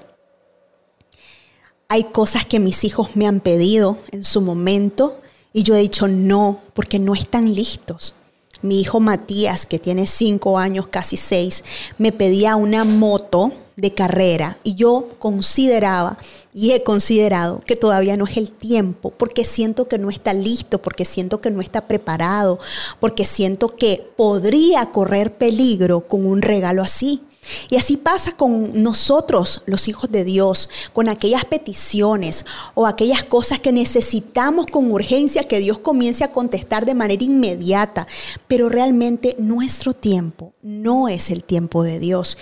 Hay 1.88 2.04
cosas 2.06 2.46
que 2.46 2.60
mis 2.60 2.84
hijos 2.84 3.16
me 3.16 3.28
han 3.28 3.40
pedido 3.40 3.98
en 4.12 4.26
su 4.26 4.42
momento 4.42 5.22
y 5.54 5.64
yo 5.64 5.76
he 5.76 5.80
dicho 5.80 6.08
no, 6.10 6.60
porque 6.74 7.00
no 7.00 7.14
están 7.14 7.54
listos. 7.54 8.16
Mi 8.62 8.82
hijo 8.82 9.00
Matías, 9.00 9.66
que 9.66 9.80
tiene 9.80 10.08
cinco 10.08 10.58
años, 10.58 10.88
casi 10.88 11.16
seis, 11.16 11.64
me 11.98 12.12
pedía 12.12 12.56
una 12.56 12.84
moto 12.84 13.54
de 13.76 13.94
carrera 13.94 14.60
y 14.64 14.76
yo 14.76 15.10
consideraba 15.20 16.18
y 16.54 16.72
he 16.72 16.84
considerado 16.84 17.62
que 17.66 17.76
todavía 17.76 18.18
no 18.18 18.26
es 18.26 18.38
el 18.38 18.52
tiempo 18.52 19.12
porque 19.12 19.46
siento 19.46 19.88
que 19.88 19.98
no 19.98 20.10
está 20.10 20.34
listo, 20.34 20.82
porque 20.82 21.06
siento 21.06 21.42
que 21.42 21.52
no 21.52 21.62
está 21.62 21.88
preparado, 21.88 22.60
porque 23.00 23.26
siento 23.26 23.70
que 23.70 24.08
podría 24.16 24.86
correr 24.88 25.38
peligro 25.38 26.08
con 26.08 26.26
un 26.26 26.42
regalo 26.42 26.82
así. 26.84 27.22
Y 27.70 27.78
así 27.78 27.98
pasa 27.98 28.34
con 28.34 28.82
nosotros, 28.82 29.62
los 29.66 29.88
hijos 29.88 30.12
de 30.12 30.24
Dios, 30.24 30.70
con 30.94 31.10
aquellas 31.10 31.46
peticiones 31.46 32.46
o 32.76 32.86
aquellas 32.86 33.24
cosas 33.24 33.60
que 33.60 33.72
necesitamos 33.72 34.66
con 34.68 34.92
urgencia 34.92 35.44
que 35.44 35.60
Dios 35.60 35.80
comience 35.80 36.24
a 36.24 36.32
contestar 36.32 36.86
de 36.86 36.96
manera 36.96 37.24
inmediata. 37.24 38.08
Pero 38.48 38.70
realmente 38.70 39.36
nuestro 39.40 39.94
tiempo 39.94 40.54
no 40.62 41.08
es 41.08 41.30
el 41.30 41.44
tiempo 41.44 41.84
de 41.84 42.00
Dios. 42.00 42.38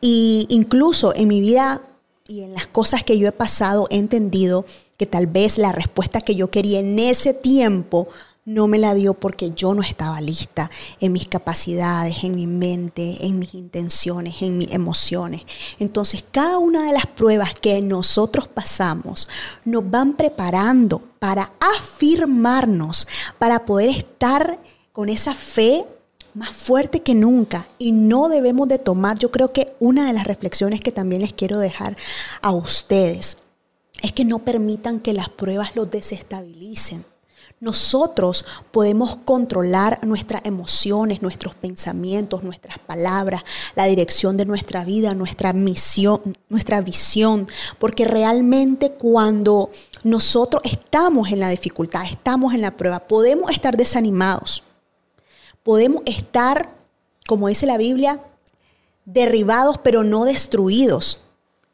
Y 0.00 0.46
incluso 0.50 1.14
en 1.14 1.28
mi 1.28 1.40
vida 1.40 1.82
y 2.26 2.42
en 2.42 2.54
las 2.54 2.66
cosas 2.66 3.04
que 3.04 3.18
yo 3.18 3.28
he 3.28 3.32
pasado 3.32 3.86
he 3.90 3.98
entendido 3.98 4.64
que 4.96 5.06
tal 5.06 5.26
vez 5.26 5.58
la 5.58 5.72
respuesta 5.72 6.20
que 6.20 6.34
yo 6.34 6.50
quería 6.50 6.78
en 6.78 6.98
ese 6.98 7.34
tiempo 7.34 8.08
no 8.44 8.68
me 8.68 8.78
la 8.78 8.94
dio 8.94 9.14
porque 9.14 9.52
yo 9.52 9.74
no 9.74 9.82
estaba 9.82 10.20
lista 10.20 10.70
en 11.00 11.12
mis 11.12 11.28
capacidades, 11.28 12.24
en 12.24 12.34
mi 12.34 12.46
mente, 12.46 13.26
en 13.26 13.38
mis 13.38 13.54
intenciones, 13.54 14.42
en 14.42 14.58
mis 14.58 14.70
emociones. 14.70 15.42
Entonces, 15.78 16.24
cada 16.30 16.58
una 16.58 16.86
de 16.86 16.92
las 16.92 17.06
pruebas 17.06 17.54
que 17.54 17.80
nosotros 17.80 18.46
pasamos 18.46 19.28
nos 19.64 19.90
van 19.90 20.14
preparando 20.14 21.02
para 21.18 21.52
afirmarnos, 21.58 23.08
para 23.38 23.64
poder 23.64 23.88
estar 23.88 24.60
con 24.92 25.08
esa 25.08 25.34
fe 25.34 25.86
más 26.34 26.50
fuerte 26.50 27.00
que 27.00 27.14
nunca 27.14 27.68
y 27.78 27.92
no 27.92 28.28
debemos 28.28 28.68
de 28.68 28.78
tomar, 28.78 29.18
yo 29.18 29.30
creo 29.30 29.52
que 29.52 29.74
una 29.78 30.06
de 30.06 30.12
las 30.12 30.26
reflexiones 30.26 30.80
que 30.80 30.92
también 30.92 31.22
les 31.22 31.32
quiero 31.32 31.58
dejar 31.58 31.96
a 32.42 32.50
ustedes 32.50 33.38
es 34.02 34.12
que 34.12 34.24
no 34.24 34.40
permitan 34.40 35.00
que 35.00 35.14
las 35.14 35.30
pruebas 35.30 35.74
los 35.76 35.90
desestabilicen. 35.90 37.06
Nosotros 37.64 38.44
podemos 38.70 39.16
controlar 39.24 39.98
nuestras 40.04 40.42
emociones, 40.44 41.22
nuestros 41.22 41.54
pensamientos, 41.54 42.42
nuestras 42.42 42.78
palabras, 42.78 43.42
la 43.74 43.86
dirección 43.86 44.36
de 44.36 44.44
nuestra 44.44 44.84
vida, 44.84 45.14
nuestra 45.14 45.54
misión, 45.54 46.36
nuestra 46.50 46.82
visión, 46.82 47.48
porque 47.78 48.04
realmente 48.04 48.90
cuando 48.90 49.70
nosotros 50.02 50.60
estamos 50.66 51.30
en 51.30 51.40
la 51.40 51.48
dificultad, 51.48 52.04
estamos 52.04 52.52
en 52.52 52.60
la 52.60 52.76
prueba, 52.76 53.00
podemos 53.00 53.50
estar 53.50 53.78
desanimados, 53.78 54.62
podemos 55.62 56.02
estar, 56.04 56.76
como 57.26 57.48
dice 57.48 57.64
la 57.64 57.78
Biblia, 57.78 58.22
derribados 59.06 59.78
pero 59.78 60.04
no 60.04 60.26
destruidos 60.26 61.23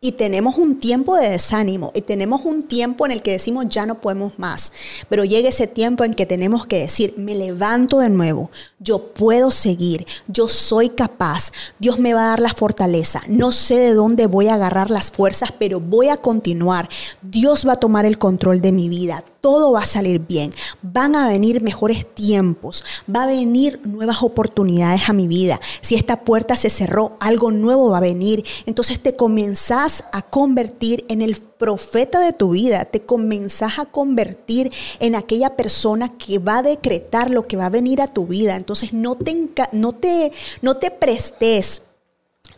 y 0.02 0.12
tenemos 0.12 0.57
un 0.57 0.78
tiempo 0.78 1.14
de 1.16 1.28
desánimo 1.28 1.92
y 1.95 2.00
tenemos 2.00 2.40
un 2.47 2.62
tiempo 2.62 3.04
en 3.04 3.12
el 3.12 3.21
que 3.21 3.33
decimos 3.33 3.66
ya 3.69 3.85
no 3.85 4.00
podemos 4.00 4.38
más, 4.38 4.73
pero 5.11 5.25
llega 5.26 5.50
ese 5.50 5.66
tiempo 5.66 6.04
en 6.04 6.14
que 6.14 6.25
tenemos 6.25 6.64
que 6.64 6.78
decir, 6.78 7.12
me 7.19 7.35
levanto 7.35 7.99
de 7.99 8.09
nuevo, 8.09 8.50
yo 8.78 9.12
puedo 9.12 9.50
seguir, 9.50 10.07
yo 10.26 10.49
soy 10.49 10.88
capaz, 10.88 11.52
Dios 11.78 11.99
me 11.99 12.14
va 12.14 12.23
a 12.23 12.28
dar 12.30 12.40
la 12.40 12.54
fortaleza, 12.54 13.21
no 13.28 13.52
sé 13.52 13.76
de 13.76 13.92
dónde 13.92 14.26
voy 14.26 14.49
a 14.49 14.54
agarrar 14.54 14.90
las 14.90 15.11
fuerzas, 15.11 15.52
pero 15.59 15.80
voy 15.80 16.09
a 16.09 16.16
continuar, 16.16 16.88
Dios 17.21 17.66
va 17.69 17.75
a 17.75 17.80
tomar 17.80 18.07
el 18.07 18.16
control 18.16 18.62
de 18.62 18.73
mi 18.73 18.88
vida, 18.88 19.23
todo 19.40 19.73
va 19.73 19.80
a 19.80 19.87
salir 19.87 20.20
bien, 20.26 20.50
van 20.82 21.14
a 21.16 21.28
venir 21.28 21.62
mejores 21.62 22.06
tiempos, 22.14 22.85
va 23.14 23.25
a 23.25 23.26
venir 23.26 23.80
nuevas 23.85 24.23
oportunidades 24.23 25.09
a 25.09 25.12
mi 25.12 25.26
vida. 25.26 25.61
Si 25.80 25.94
esta 25.94 26.25
puerta 26.25 26.56
se 26.56 26.70
cerró, 26.70 27.16
algo 27.20 27.50
nuevo 27.50 27.90
va 27.90 27.99
a 27.99 28.02
venir. 28.02 28.44
Entonces 28.66 29.00
te 29.00 29.16
comenzás 29.16 30.04
a 30.12 30.23
convertir 30.23 31.04
en 31.09 31.23
el 31.23 31.37
profeta 31.37 32.20
de 32.20 32.32
tu 32.32 32.50
vida, 32.50 32.85
te 32.85 33.00
comenzás 33.00 33.78
a 33.78 33.87
convertir 33.87 34.73
en 34.99 35.14
aquella 35.14 35.56
persona 35.56 36.16
que 36.16 36.38
va 36.38 36.59
a 36.59 36.62
decretar 36.62 37.30
lo 37.30 37.47
que 37.47 37.56
va 37.56 37.66
a 37.66 37.70
venir 37.70 38.00
a 38.00 38.09
tu 38.09 38.26
vida. 38.26 38.56
Entonces 38.56 38.92
no 38.92 39.14
te, 39.14 39.50
no 39.73 39.92
te, 39.92 40.32
no 40.62 40.76
te 40.76 40.90
prestes 40.90 41.82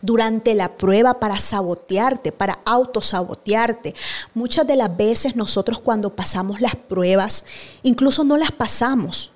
durante 0.03 0.53
la 0.53 0.77
prueba 0.77 1.19
para 1.19 1.39
sabotearte, 1.39 2.31
para 2.31 2.59
autosabotearte. 2.65 3.95
Muchas 4.35 4.67
de 4.67 4.75
las 4.75 4.95
veces 4.95 5.35
nosotros 5.35 5.79
cuando 5.79 6.15
pasamos 6.15 6.61
las 6.61 6.75
pruebas, 6.75 7.45
incluso 7.83 8.25
no 8.25 8.37
las 8.37 8.51
pasamos, 8.51 9.31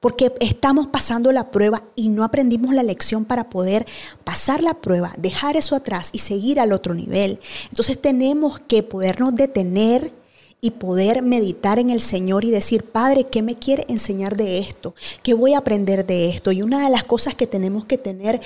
porque 0.00 0.32
estamos 0.40 0.86
pasando 0.86 1.30
la 1.32 1.50
prueba 1.50 1.84
y 1.94 2.08
no 2.08 2.24
aprendimos 2.24 2.74
la 2.74 2.82
lección 2.82 3.26
para 3.26 3.50
poder 3.50 3.86
pasar 4.24 4.62
la 4.62 4.72
prueba, 4.72 5.12
dejar 5.18 5.58
eso 5.58 5.76
atrás 5.76 6.08
y 6.12 6.20
seguir 6.20 6.58
al 6.58 6.72
otro 6.72 6.94
nivel. 6.94 7.38
Entonces 7.68 8.00
tenemos 8.00 8.58
que 8.58 8.82
podernos 8.82 9.34
detener 9.34 10.14
y 10.62 10.72
poder 10.72 11.22
meditar 11.22 11.78
en 11.78 11.90
el 11.90 12.00
Señor 12.00 12.44
y 12.44 12.50
decir, 12.50 12.84
Padre, 12.84 13.24
¿qué 13.24 13.42
me 13.42 13.56
quiere 13.56 13.84
enseñar 13.88 14.36
de 14.36 14.58
esto? 14.58 14.94
¿Qué 15.22 15.34
voy 15.34 15.54
a 15.54 15.58
aprender 15.58 16.06
de 16.06 16.28
esto? 16.28 16.52
Y 16.52 16.62
una 16.62 16.84
de 16.84 16.90
las 16.90 17.04
cosas 17.04 17.34
que 17.34 17.46
tenemos 17.46 17.86
que 17.86 17.98
tener 17.98 18.40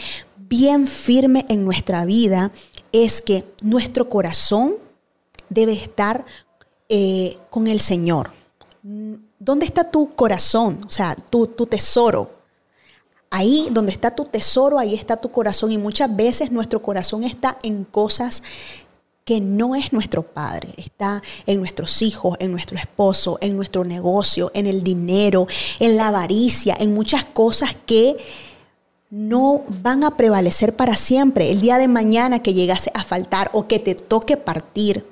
bien 0.49 0.87
firme 0.87 1.45
en 1.49 1.65
nuestra 1.65 2.05
vida 2.05 2.53
es 2.93 3.23
que 3.23 3.45
nuestro 3.63 4.09
corazón 4.09 4.77
debe 5.49 5.73
estar 5.73 6.25
eh, 6.89 7.39
con 7.51 7.67
el 7.67 7.81
Señor. 7.81 8.33
¿Dónde 9.39 9.67
está 9.67 9.91
tu 9.91 10.15
corazón? 10.15 10.81
O 10.87 10.91
sea, 10.91 11.15
tu, 11.15 11.47
tu 11.47 11.67
tesoro. 11.67 12.31
Ahí 13.31 13.69
donde 13.73 13.93
está 13.93 14.11
tu 14.11 14.25
tesoro, 14.25 14.79
ahí 14.79 14.95
está 14.95 15.17
tu 15.17 15.31
corazón. 15.31 15.73
Y 15.73 15.79
muchas 15.79 16.15
veces 16.15 16.53
nuestro 16.53 16.81
corazón 16.81 17.25
está 17.25 17.59
en 17.63 17.85
cosas 17.85 18.43
que 19.25 19.41
no 19.41 19.75
es 19.75 19.93
nuestro 19.93 20.23
Padre, 20.23 20.75
está 20.77 21.23
en 21.47 21.59
nuestros 21.59 22.03
hijos, 22.03 22.37
en 22.41 22.53
nuestro 22.53 22.77
esposo, 22.77 23.39
en 23.41 23.57
nuestro 23.57 23.83
negocio, 23.83 24.51
en 24.55 24.67
el 24.67 24.85
dinero, 24.85 25.47
en 25.81 25.97
la 25.97 26.09
avaricia, 26.09 26.77
en 26.79 26.93
muchas 26.93 27.25
cosas 27.25 27.75
que 27.87 28.17
no 29.15 29.63
van 29.81 30.03
a 30.03 30.17
prevalecer 30.17 30.75
para 30.75 30.97
siempre. 30.97 31.53
El 31.53 31.61
día 31.61 31.79
de 31.79 31.87
mañana 31.87 32.43
que 32.43 32.53
llegase 32.53 32.91
a 32.95 33.05
faltar 33.05 33.49
o 33.53 33.69
que 33.69 33.79
te 33.79 33.95
toque 33.95 34.37
partir, 34.37 35.07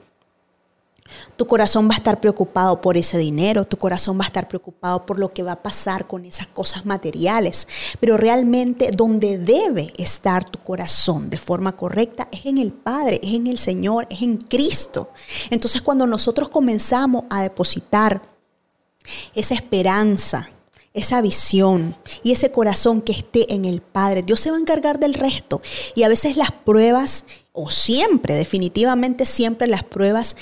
tu 1.37 1.47
corazón 1.47 1.89
va 1.89 1.95
a 1.95 1.99
estar 1.99 2.21
preocupado 2.21 2.81
por 2.81 2.97
ese 2.97 3.17
dinero, 3.17 3.65
tu 3.65 3.77
corazón 3.77 4.19
va 4.19 4.25
a 4.25 4.27
estar 4.27 4.49
preocupado 4.49 5.07
por 5.07 5.21
lo 5.21 5.33
que 5.33 5.45
va 5.45 5.53
a 5.53 5.63
pasar 5.63 6.09
con 6.09 6.25
esas 6.25 6.49
cosas 6.49 6.85
materiales. 6.85 7.69
Pero 8.01 8.17
realmente 8.17 8.91
donde 8.91 9.39
debe 9.39 9.93
estar 9.97 10.51
tu 10.51 10.59
corazón 10.59 11.31
de 11.31 11.39
forma 11.39 11.71
correcta 11.77 12.27
es 12.33 12.45
en 12.47 12.59
el 12.59 12.73
Padre, 12.73 13.21
es 13.23 13.35
en 13.35 13.47
el 13.47 13.59
Señor, 13.59 14.09
es 14.11 14.21
en 14.23 14.37
Cristo. 14.37 15.11
Entonces 15.49 15.81
cuando 15.81 16.09
nosotros 16.09 16.49
comenzamos 16.49 17.23
a 17.31 17.41
depositar 17.43 18.21
esa 19.33 19.55
esperanza, 19.55 20.51
esa 20.95 21.21
visión 21.23 21.97
y 22.23 22.33
ese 22.33 22.51
corazón 22.51 23.01
que 23.01 23.13
esté 23.13 23.53
en 23.55 23.65
el 23.65 23.81
Padre. 23.81 24.23
Dios 24.23 24.41
se 24.41 24.51
va 24.51 24.57
a 24.57 24.61
encargar 24.61 24.99
del 24.99 25.15
resto. 25.15 25.63
Y 25.95 26.03
a 26.03 26.09
veces 26.09 26.37
las 26.37 26.51
pruebas, 26.51 27.25
o 27.53 27.71
siempre, 27.71 28.35
definitivamente 28.35 29.27
siempre 29.27 29.67
las 29.67 29.85
pruebas 29.85 30.37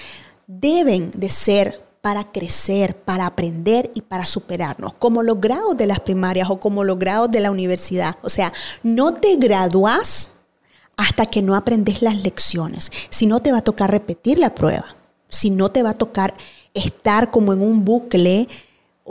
deben 0.46 1.10
de 1.12 1.30
ser 1.30 1.84
para 2.00 2.24
crecer, 2.32 2.96
para 2.96 3.26
aprender 3.26 3.90
y 3.94 4.02
para 4.02 4.24
superarnos, 4.24 4.94
como 4.94 5.22
los 5.22 5.40
grados 5.40 5.76
de 5.76 5.86
las 5.86 6.00
primarias 6.00 6.48
o 6.50 6.58
como 6.58 6.82
los 6.82 6.98
grados 6.98 7.30
de 7.30 7.40
la 7.40 7.50
universidad. 7.50 8.16
O 8.22 8.30
sea, 8.30 8.52
no 8.82 9.12
te 9.12 9.36
gradúas 9.36 10.30
hasta 10.96 11.26
que 11.26 11.42
no 11.42 11.54
aprendes 11.54 12.02
las 12.02 12.16
lecciones. 12.16 12.90
Si 13.10 13.26
no, 13.26 13.40
te 13.40 13.52
va 13.52 13.58
a 13.58 13.64
tocar 13.64 13.90
repetir 13.90 14.38
la 14.38 14.54
prueba. 14.54 14.96
Si 15.28 15.50
no, 15.50 15.70
te 15.70 15.82
va 15.82 15.90
a 15.90 15.98
tocar 15.98 16.34
estar 16.74 17.30
como 17.30 17.52
en 17.52 17.62
un 17.62 17.84
bucle 17.84 18.48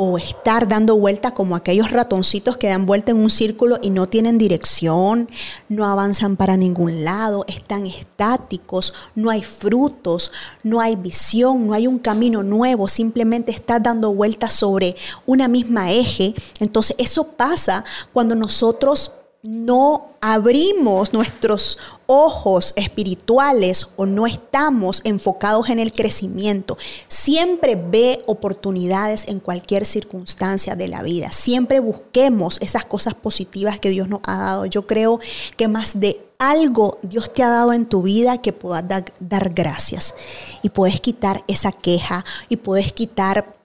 o 0.01 0.17
estar 0.17 0.65
dando 0.69 0.95
vuelta 0.95 1.31
como 1.31 1.57
aquellos 1.57 1.91
ratoncitos 1.91 2.55
que 2.55 2.69
dan 2.69 2.85
vuelta 2.85 3.11
en 3.11 3.17
un 3.17 3.29
círculo 3.29 3.79
y 3.81 3.89
no 3.89 4.07
tienen 4.07 4.37
dirección, 4.37 5.27
no 5.67 5.83
avanzan 5.83 6.37
para 6.37 6.55
ningún 6.55 7.03
lado, 7.03 7.43
están 7.49 7.85
estáticos, 7.85 8.93
no 9.13 9.29
hay 9.29 9.43
frutos, 9.43 10.31
no 10.63 10.79
hay 10.79 10.95
visión, 10.95 11.67
no 11.67 11.73
hay 11.73 11.85
un 11.85 11.99
camino 11.99 12.43
nuevo, 12.43 12.87
simplemente 12.87 13.51
estás 13.51 13.83
dando 13.83 14.13
vueltas 14.13 14.53
sobre 14.53 14.95
una 15.25 15.49
misma 15.49 15.91
eje. 15.91 16.33
Entonces 16.61 16.95
eso 16.97 17.33
pasa 17.33 17.83
cuando 18.13 18.35
nosotros 18.35 19.11
no 19.41 20.15
abrimos 20.19 21.13
nuestros 21.13 21.77
ojos 22.07 22.73
espirituales 22.75 23.87
o 23.95 24.05
no 24.05 24.27
estamos 24.27 25.01
enfocados 25.05 25.69
en 25.69 25.79
el 25.79 25.93
crecimiento. 25.93 26.77
Siempre 27.07 27.75
ve 27.75 28.21
oportunidades 28.25 29.27
en 29.29 29.39
cualquier 29.39 29.85
circunstancia 29.85 30.75
de 30.75 30.89
la 30.89 31.03
vida. 31.03 31.31
Siempre 31.31 31.79
busquemos 31.79 32.57
esas 32.61 32.83
cosas 32.83 33.13
positivas 33.13 33.79
que 33.79 33.89
Dios 33.89 34.09
nos 34.09 34.19
ha 34.25 34.37
dado. 34.37 34.65
Yo 34.65 34.85
creo 34.85 35.19
que 35.55 35.69
más 35.69 35.99
de 35.99 36.25
algo 36.37 36.99
Dios 37.01 37.31
te 37.31 37.43
ha 37.43 37.49
dado 37.49 37.71
en 37.71 37.85
tu 37.85 38.01
vida 38.01 38.41
que 38.41 38.51
puedas 38.51 38.87
dar, 38.87 39.05
dar 39.21 39.53
gracias. 39.53 40.15
Y 40.63 40.69
puedes 40.69 40.99
quitar 40.99 41.45
esa 41.47 41.71
queja 41.71 42.25
y 42.49 42.57
puedes 42.57 42.91
quitar 42.91 43.58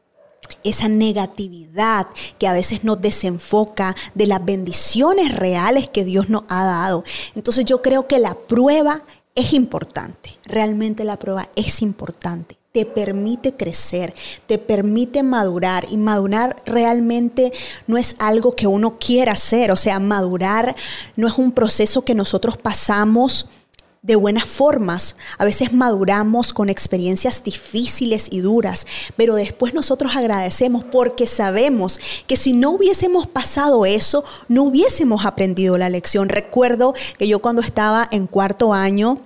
esa 0.65 0.89
negatividad 0.89 2.09
que 2.39 2.49
a 2.49 2.53
veces 2.53 2.83
nos 2.83 3.01
desenfoca 3.01 3.95
de 4.15 4.27
las 4.27 4.45
bendiciones 4.45 5.35
reales 5.35 5.89
que 5.89 6.05
Dios 6.05 6.29
nos 6.29 6.43
ha 6.49 6.65
dado. 6.65 7.05
Entonces 7.35 7.65
yo 7.65 7.83
creo 7.83 8.09
que 8.09 8.19
la 8.19 8.35
prueba 8.35 9.05
es 9.35 9.53
importante, 9.53 10.39
realmente 10.45 11.05
la 11.05 11.19
prueba 11.19 11.49
es 11.57 11.83
importante, 11.83 12.57
te 12.73 12.87
permite 12.87 13.55
crecer, 13.55 14.15
te 14.47 14.59
permite 14.59 15.23
madurar 15.23 15.87
y 15.91 15.97
madurar 15.97 16.57
realmente 16.67 17.53
no 17.87 17.97
es 17.97 18.17
algo 18.19 18.57
que 18.57 18.67
uno 18.67 18.99
quiera 18.99 19.33
hacer, 19.33 19.71
o 19.71 19.77
sea, 19.77 19.99
madurar 20.01 20.75
no 21.17 21.29
es 21.29 21.39
un 21.39 21.53
proceso 21.53 22.05
que 22.05 22.15
nosotros 22.15 22.57
pasamos 22.57 23.49
de 24.05 24.17
buenas 24.17 24.45
formas. 24.45 25.17
A 25.39 25.45
veces 25.45 25.73
maduramos 25.73 26.53
con 26.53 26.69
experiencias 26.69 27.43
difíciles 27.43 28.29
y 28.31 28.41
duras, 28.41 28.87
pero 29.17 29.35
después 29.35 29.75
nosotros 29.75 30.15
agradecemos 30.15 30.85
porque 30.85 31.27
sabemos 31.27 31.99
que 32.27 32.37
si 32.37 32.53
no 32.53 32.71
hubiésemos 32.71 33.27
pasado 33.27 33.87
eso, 33.87 34.25
no 34.47 34.63
hubiésemos 34.65 35.25
aprendido 35.25 35.79
la 35.79 35.89
lección. 35.89 36.29
Recuerdo 36.29 36.95
que 37.19 37.27
yo 37.27 37.41
cuando 37.41 37.63
estaba 37.63 38.07
en 38.13 38.27
cuarto 38.27 38.75
año, 38.75 39.21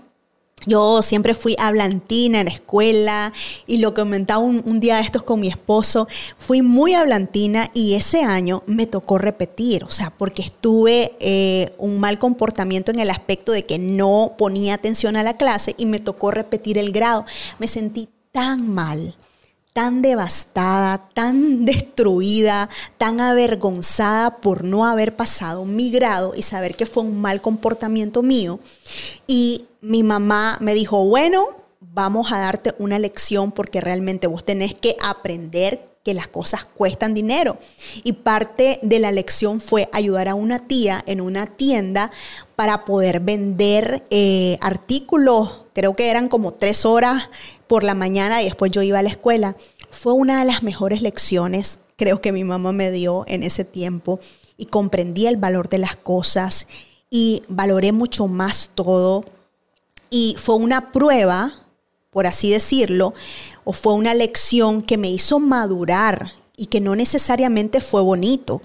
yo 0.67 1.03
siempre 1.03 1.35
fui 1.35 1.57
hablantina 1.59 2.41
en 2.41 2.47
la 2.47 2.53
escuela 2.53 3.33
y 3.67 3.79
lo 3.79 3.95
comentaba 3.95 4.41
un, 4.41 4.62
un 4.65 4.81
día 4.81 4.97
de 4.97 5.03
estos 5.03 5.23
con 5.23 5.41
mi 5.41 5.49
esposo, 5.49 6.09
fui 6.38 6.62
muy 6.62 6.95
hablantina 6.95 7.71
y 7.75 7.95
ese 7.95 8.23
año 8.23 8.62
me 8.67 8.87
tocó 8.87 9.19
repetir, 9.19 9.85
o 9.85 9.91
sea, 9.91 10.11
porque 10.17 10.43
estuve 10.43 11.17
eh, 11.21 11.73
un 11.79 12.00
mal 12.00 12.19
comportamiento 12.19 12.91
en 12.91 13.00
el 13.00 13.11
aspecto 13.11 13.53
de 13.53 13.67
que 13.67 13.79
no 13.79 14.35
ponía 14.38 14.75
atención 14.75 15.17
a 15.17 15.23
la 15.23 15.37
clase 15.37 15.75
y 15.79 15.87
me 15.87 16.00
tocó 16.00 16.31
repetir 16.31 16.79
el 16.79 16.93
grado. 16.93 17.25
Me 17.59 17.69
sentí 17.69 18.09
tan 18.33 18.73
mal 18.73 19.17
tan 19.73 20.03
devastada, 20.03 21.09
tan 21.15 21.65
destruida, 21.65 22.69
tan 22.97 23.21
avergonzada 23.21 24.39
por 24.39 24.65
no 24.65 24.85
haber 24.87 25.17
pasado 25.17 25.65
mi 25.65 25.91
grado 25.91 26.35
y 26.37 26.43
saber 26.43 26.75
que 26.75 26.87
fue 26.87 27.03
un 27.03 27.21
mal 27.21 27.41
comportamiento 27.41 28.23
mío. 28.23 28.61
Y 29.27 29.67
mi 29.81 30.03
mamá 30.03 30.59
me 30.61 30.75
dijo, 30.75 31.05
bueno, 31.07 31.49
vamos 31.81 32.33
a 32.33 32.39
darte 32.39 32.75
una 32.79 32.99
lección 32.99 33.53
porque 33.53 33.81
realmente 33.81 34.27
vos 34.27 34.45
tenés 34.45 34.75
que 34.75 34.97
aprender 35.03 35.89
que 36.05 36.15
las 36.15 36.29
cosas 36.29 36.65
cuestan 36.65 37.13
dinero. 37.13 37.59
Y 38.03 38.15
parte 38.15 38.79
de 38.83 38.99
la 38.99 39.13
lección 39.13 39.61
fue 39.61 39.89
ayudar 39.93 40.29
a 40.29 40.35
una 40.35 40.67
tía 40.67 41.03
en 41.07 41.21
una 41.21 41.47
tienda 41.47 42.11
para 42.57 42.85
poder 42.85 43.21
vender 43.21 44.05
eh, 44.11 44.59
artículos, 44.61 45.67
creo 45.78 45.94
que 45.94 46.11
eran 46.11 46.26
como 46.26 46.54
tres 46.54 46.85
horas 46.85 47.28
por 47.68 47.85
la 47.85 47.94
mañana 47.94 48.42
y 48.42 48.47
después 48.47 48.73
yo 48.73 48.82
iba 48.82 48.99
a 48.99 49.02
la 49.04 49.11
escuela. 49.11 49.56
Fue 49.90 50.12
una 50.12 50.40
de 50.40 50.44
las 50.44 50.64
mejores 50.64 51.02
lecciones, 51.02 51.78
creo 51.94 52.20
que 52.20 52.32
mi 52.32 52.42
mamá 52.42 52.73
me 52.73 52.90
dio 52.90 53.23
en 53.28 53.44
ese 53.44 53.64
tiempo 53.64 54.18
y 54.56 54.66
comprendí 54.66 55.28
el 55.28 55.37
valor 55.37 55.68
de 55.68 55.78
las 55.78 55.94
cosas 55.94 56.66
y 57.11 57.42
valoré 57.49 57.92
mucho 57.92 58.26
más 58.26 58.73
todo. 58.75 59.25
Y 60.11 60.35
fue 60.37 60.56
una 60.56 60.90
prueba, 60.90 61.64
por 62.11 62.26
así 62.26 62.50
decirlo, 62.50 63.14
o 63.62 63.73
fue 63.73 63.94
una 63.94 64.14
lección 64.14 64.82
que 64.82 64.99
me 64.99 65.08
hizo 65.08 65.38
madurar 65.38 66.32
y 66.56 66.66
que 66.66 66.80
no 66.80 66.97
necesariamente 66.97 67.80
fue 67.80 68.02
bonito, 68.02 68.62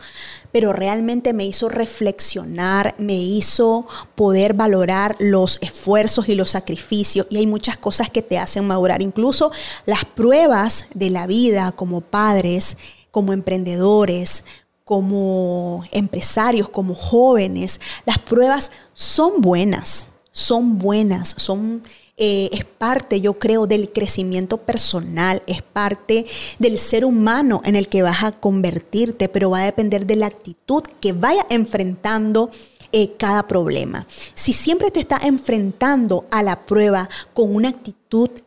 pero 0.54 0.72
realmente 0.72 1.34
me 1.34 1.48
hizo 1.48 1.68
reflexionar, 1.68 2.94
me 3.00 3.16
hizo 3.16 3.88
poder 4.14 4.54
valorar 4.54 5.16
los 5.20 5.58
esfuerzos 5.64 6.30
y 6.30 6.36
los 6.36 6.52
sacrificios. 6.52 7.26
Y 7.32 7.38
hay 7.38 7.48
muchas 7.48 7.76
cosas 7.76 8.12
que 8.12 8.22
te 8.22 8.38
hacen 8.38 8.68
madurar, 8.68 9.02
incluso 9.02 9.52
las 9.88 10.06
pruebas 10.06 10.86
de 10.94 11.10
la 11.10 11.26
vida 11.26 11.72
como 11.72 12.02
padres, 12.02 12.78
como 13.10 13.34
emprendedores, 13.34 14.46
como 14.86 15.84
empresarios, 15.92 16.70
como 16.70 16.94
jóvenes. 16.94 17.82
Las 18.06 18.20
pruebas 18.20 18.72
son 18.94 19.42
buenas, 19.42 20.08
son 20.32 20.78
buenas, 20.78 21.34
son 21.36 21.82
eh, 22.26 22.50
es 22.54 22.64
parte, 22.64 23.20
yo 23.20 23.34
creo, 23.34 23.68
del 23.68 23.92
crecimiento 23.92 24.56
personal, 24.56 25.44
es 25.46 25.62
parte 25.62 26.26
del 26.58 26.78
ser 26.78 27.04
humano 27.04 27.62
en 27.66 27.76
el 27.76 27.90
que 27.90 28.02
vas 28.02 28.24
a 28.24 28.32
convertirte, 28.32 29.28
pero 29.28 29.50
va 29.50 29.60
a 29.60 29.66
depender 29.66 30.06
de 30.06 30.16
la 30.16 30.28
actitud 30.28 30.84
que 31.02 31.12
vaya 31.12 31.46
enfrentando 31.50 32.50
eh, 32.94 33.12
cada 33.18 33.46
problema. 33.46 34.08
Si 34.36 34.54
siempre 34.54 34.90
te 34.90 35.02
está 35.02 35.20
enfrentando 35.24 36.26
a 36.32 36.44
la 36.44 36.66
prueba 36.66 37.10
con 37.34 37.54
una 37.54 37.68
actitud 37.68 38.03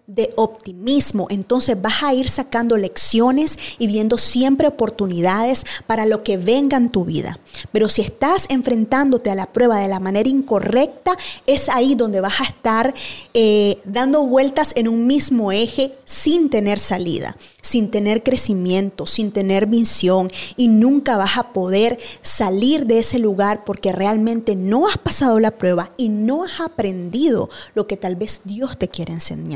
de 0.06 0.32
optimismo, 0.36 1.26
entonces 1.30 1.80
vas 1.80 2.02
a 2.02 2.14
ir 2.14 2.28
sacando 2.28 2.76
lecciones 2.76 3.58
y 3.78 3.88
viendo 3.88 4.18
siempre 4.18 4.68
oportunidades 4.68 5.64
para 5.88 6.06
lo 6.06 6.22
que 6.22 6.36
venga 6.36 6.76
en 6.76 6.90
tu 6.90 7.04
vida. 7.04 7.40
Pero 7.72 7.88
si 7.88 8.02
estás 8.02 8.46
enfrentándote 8.48 9.30
a 9.30 9.34
la 9.34 9.52
prueba 9.52 9.78
de 9.80 9.88
la 9.88 9.98
manera 9.98 10.28
incorrecta, 10.28 11.16
es 11.46 11.68
ahí 11.68 11.96
donde 11.96 12.20
vas 12.20 12.40
a 12.40 12.44
estar 12.44 12.94
eh, 13.34 13.80
dando 13.84 14.24
vueltas 14.24 14.72
en 14.76 14.86
un 14.86 15.06
mismo 15.08 15.50
eje 15.50 15.98
sin 16.04 16.50
tener 16.50 16.78
salida, 16.78 17.36
sin 17.60 17.90
tener 17.90 18.22
crecimiento, 18.22 19.06
sin 19.06 19.32
tener 19.32 19.66
visión 19.66 20.30
y 20.56 20.68
nunca 20.68 21.16
vas 21.16 21.36
a 21.36 21.52
poder 21.52 21.98
salir 22.22 22.86
de 22.86 23.00
ese 23.00 23.18
lugar 23.18 23.64
porque 23.64 23.92
realmente 23.92 24.54
no 24.54 24.86
has 24.88 24.98
pasado 24.98 25.40
la 25.40 25.50
prueba 25.50 25.92
y 25.96 26.08
no 26.08 26.44
has 26.44 26.60
aprendido 26.60 27.50
lo 27.74 27.88
que 27.88 27.96
tal 27.96 28.14
vez 28.14 28.42
Dios 28.44 28.78
te 28.78 28.88
quiere 28.88 29.12
enseñar. 29.12 29.55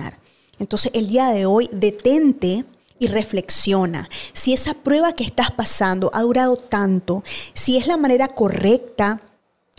Entonces 0.58 0.92
el 0.94 1.08
día 1.08 1.28
de 1.30 1.46
hoy 1.46 1.68
detente 1.72 2.64
y 2.98 3.08
reflexiona. 3.08 4.08
Si 4.32 4.52
esa 4.52 4.74
prueba 4.74 5.14
que 5.14 5.24
estás 5.24 5.50
pasando 5.50 6.10
ha 6.12 6.20
durado 6.22 6.56
tanto, 6.56 7.24
si 7.54 7.76
es 7.78 7.86
la 7.86 7.96
manera 7.96 8.28
correcta 8.28 9.22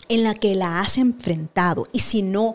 en 0.08 0.24
la 0.24 0.34
que 0.34 0.54
la 0.54 0.80
has 0.80 0.98
enfrentado 0.98 1.86
y 1.92 2.00
si 2.00 2.22
no, 2.22 2.54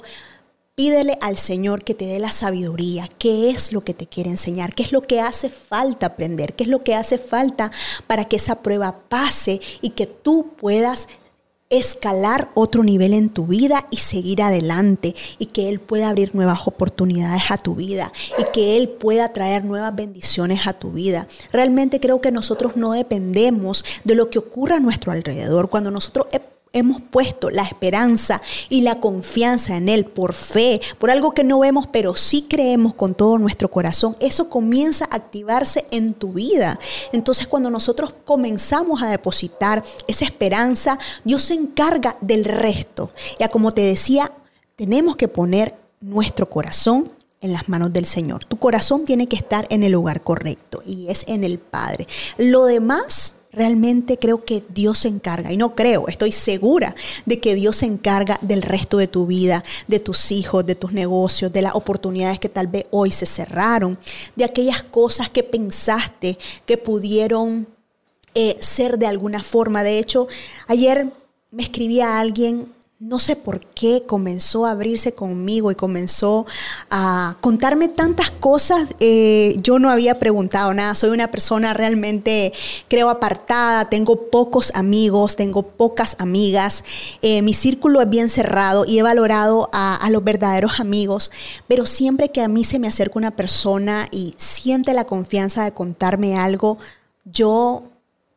pídele 0.76 1.18
al 1.22 1.38
Señor 1.38 1.84
que 1.84 1.96
te 1.96 2.06
dé 2.06 2.20
la 2.20 2.32
sabiduría, 2.32 3.10
qué 3.18 3.50
es 3.50 3.72
lo 3.72 3.82
que 3.82 3.96
te 3.96 4.08
quiere 4.08 4.30
enseñar, 4.30 4.76
qué 4.76 4.84
es 4.84 4.92
lo 4.92 5.02
que 5.02 5.22
hace 5.22 5.50
falta 5.50 6.06
aprender, 6.06 6.54
qué 6.54 6.66
es 6.66 6.70
lo 6.70 6.84
que 6.84 6.94
hace 6.94 7.18
falta 7.18 7.72
para 8.06 8.26
que 8.26 8.36
esa 8.36 8.62
prueba 8.62 9.00
pase 9.10 9.60
y 9.82 9.92
que 9.92 10.06
tú 10.06 10.54
puedas 10.58 11.08
escalar 11.70 12.50
otro 12.56 12.84
nivel 12.84 13.14
en 13.14 13.30
tu 13.30 13.48
vida 13.48 13.88
y 13.92 13.98
seguir 13.98 14.42
adelante 14.42 15.16
y 15.38 15.48
que 15.48 15.70
Él 15.70 15.80
pueda 15.80 16.10
abrir 16.10 16.34
nuevas 16.34 16.66
oportunidades 16.66 17.44
a 17.50 17.58
tu 17.58 17.76
vida 17.76 18.12
y 18.38 18.44
que 18.54 18.78
Él 18.78 18.90
pueda 18.90 19.34
traer 19.34 19.66
nuevas 19.66 19.96
bendiciones 19.96 20.68
a 20.68 20.74
tu 20.74 20.92
vida. 20.92 21.28
Realmente 21.52 22.00
creo 22.00 22.22
que 22.22 22.32
nosotros 22.32 22.78
no 22.78 22.92
dependemos 22.92 23.84
de 24.04 24.16
lo 24.16 24.30
que 24.30 24.40
ocurra 24.40 24.78
a 24.78 24.80
nuestro 24.80 25.12
alrededor. 25.12 25.70
Cuando 25.70 25.92
nosotros 25.92 26.28
hemos 26.74 27.02
puesto 27.02 27.50
la 27.50 27.64
esperanza 27.64 28.42
y 28.70 28.82
la 28.82 29.00
confianza 29.00 29.78
en 29.78 29.90
Él 29.90 30.06
por 30.06 30.34
fe, 30.34 30.82
por 31.00 31.10
algo 31.10 31.34
que 31.34 31.44
no 31.44 31.60
vemos, 31.60 31.88
pero 31.88 32.16
sí 32.16 32.46
creemos 32.48 32.94
con 32.94 33.16
todo 33.16 33.38
nuestro 33.38 33.70
corazón, 33.70 34.16
eso 34.20 34.50
comienza 34.50 35.06
a 35.06 35.16
activarse 35.16 35.86
en 35.92 36.14
tu 36.14 36.34
vida. 36.34 36.80
Entonces 37.12 37.48
cuando 37.48 37.70
nosotros 37.70 38.14
comenzamos 38.26 39.02
a 39.02 39.10
depositar 39.10 39.84
esa 40.08 40.26
esperanza, 40.26 41.00
Dios 41.24 41.44
se 41.44 41.54
encarga 41.54 42.18
del 42.22 42.46
resto. 42.46 43.12
Ya 43.40 43.50
como 43.50 43.72
te 43.72 43.82
decía, 43.82 44.32
tenemos 44.76 45.16
que 45.16 45.28
poner 45.28 45.76
nuestro 46.00 46.50
corazón 46.50 47.12
en 47.42 47.54
las 47.54 47.70
manos 47.70 47.94
del 47.94 48.06
Señor. 48.06 48.46
Tu 48.46 48.58
corazón 48.58 49.04
tiene 49.04 49.28
que 49.28 49.36
estar 49.36 49.66
en 49.70 49.84
el 49.84 49.92
lugar 49.92 50.24
correcto 50.24 50.82
y 50.86 51.10
es 51.10 51.24
en 51.28 51.44
el 51.44 51.60
Padre. 51.60 52.08
Lo 52.38 52.66
demás 52.66 53.37
realmente 53.58 54.18
creo 54.18 54.46
que 54.46 54.64
Dios 54.70 55.00
se 55.00 55.08
encarga, 55.08 55.52
y 55.52 55.58
no 55.58 55.76
creo, 55.76 56.08
estoy 56.08 56.32
segura 56.32 56.96
de 57.26 57.40
que 57.40 57.56
Dios 57.56 57.78
se 57.78 57.88
encarga 57.88 58.38
del 58.42 58.62
resto 58.62 58.98
de 58.98 59.08
tu 59.08 59.26
vida, 59.26 59.64
de 59.88 60.00
tus 60.00 60.32
hijos, 60.32 60.66
de 60.66 60.76
tus 60.76 60.94
negocios, 60.94 61.52
de 61.52 61.62
las 61.62 61.76
oportunidades 61.76 62.40
que 62.40 62.50
tal 62.50 62.68
vez 62.68 62.86
hoy 62.92 63.12
se 63.12 63.26
cerraron, 63.26 63.98
de 64.36 64.46
aquellas 64.46 64.84
cosas 64.84 65.30
que 65.30 65.44
pensaste 65.44 66.38
que 66.66 66.78
pudieron 66.78 67.68
eh, 68.36 68.58
ser 68.60 69.00
de 69.00 69.08
alguna 69.08 69.42
forma. 69.42 69.84
De 69.84 69.98
hecho, 69.98 70.28
ayer 70.68 71.12
me 71.50 71.64
escribía 71.64 72.20
alguien 72.20 72.72
no 73.00 73.20
sé 73.20 73.36
por 73.36 73.60
qué 73.60 74.04
comenzó 74.08 74.66
a 74.66 74.72
abrirse 74.72 75.14
conmigo 75.14 75.70
y 75.70 75.76
comenzó 75.76 76.48
a 76.90 77.38
contarme 77.42 77.90
tantas 77.90 78.32
cosas. 78.32 78.90
Eh, 79.00 79.56
yo 79.62 79.78
no 79.78 79.92
había 79.92 80.18
preguntado 80.18 80.74
nada. 80.74 80.96
Soy 80.96 81.12
una 81.12 81.30
persona 81.30 81.76
realmente, 81.76 82.54
creo, 82.88 83.12
apartada. 83.12 83.88
Tengo 83.88 84.32
pocos 84.32 84.72
amigos, 84.74 85.36
tengo 85.36 85.62
pocas 85.62 86.16
amigas. 86.18 86.84
Eh, 87.22 87.44
mi 87.44 87.54
círculo 87.54 88.02
es 88.02 88.10
bien 88.10 88.30
cerrado 88.30 88.84
y 88.84 88.98
he 88.98 89.04
valorado 89.04 89.70
a, 89.74 89.96
a 89.96 90.10
los 90.10 90.24
verdaderos 90.24 90.80
amigos. 90.80 91.30
Pero 91.68 91.86
siempre 91.86 92.30
que 92.30 92.42
a 92.42 92.48
mí 92.48 92.64
se 92.64 92.80
me 92.80 92.88
acerca 92.88 93.20
una 93.20 93.36
persona 93.36 94.08
y 94.12 94.34
siente 94.38 94.96
la 94.96 95.06
confianza 95.06 95.64
de 95.66 95.72
contarme 95.72 96.36
algo, 96.40 96.80
yo 97.26 97.84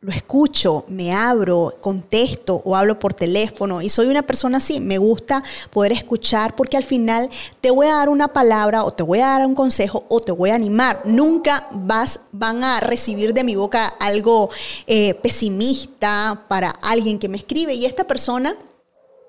lo 0.03 0.13
escucho, 0.13 0.87
me 0.89 1.13
abro, 1.13 1.77
contesto 1.83 2.63
o 2.65 2.75
hablo 2.75 2.99
por 2.99 3.13
teléfono 3.13 3.83
y 3.83 3.91
soy 3.91 4.07
una 4.07 4.23
persona 4.23 4.57
así, 4.57 4.81
me 4.81 4.97
gusta 4.97 5.45
poder 5.71 5.93
escuchar 5.93 6.57
porque 6.57 6.79
al 6.79 6.85
final 6.85 7.29
te 7.61 7.71
voy 7.71 7.87
a 7.87 7.97
dar 7.97 8.09
una 8.09 8.29
palabra 8.29 8.83
o 8.83 8.93
te 8.93 9.03
voy 9.03 9.19
a 9.19 9.27
dar 9.27 9.47
un 9.47 9.55
consejo 9.55 10.07
o 10.09 10.21
te 10.21 10.33
voy 10.33 10.51
a 10.51 10.55
animar. 10.55 11.03
Nunca 11.05 11.69
vas, 11.73 12.21
van 12.33 12.65
a 12.65 12.81
recibir 12.81 13.35
de 13.35 13.45
mi 13.45 13.57
boca 13.57 13.89
algo 14.01 14.49
eh, 14.87 15.13
pesimista 15.15 16.47
para 16.49 16.71
alguien 16.71 17.19
que 17.19 17.29
me 17.29 17.37
escribe 17.37 17.75
y 17.75 17.85
esta 17.85 18.05
persona 18.05 18.57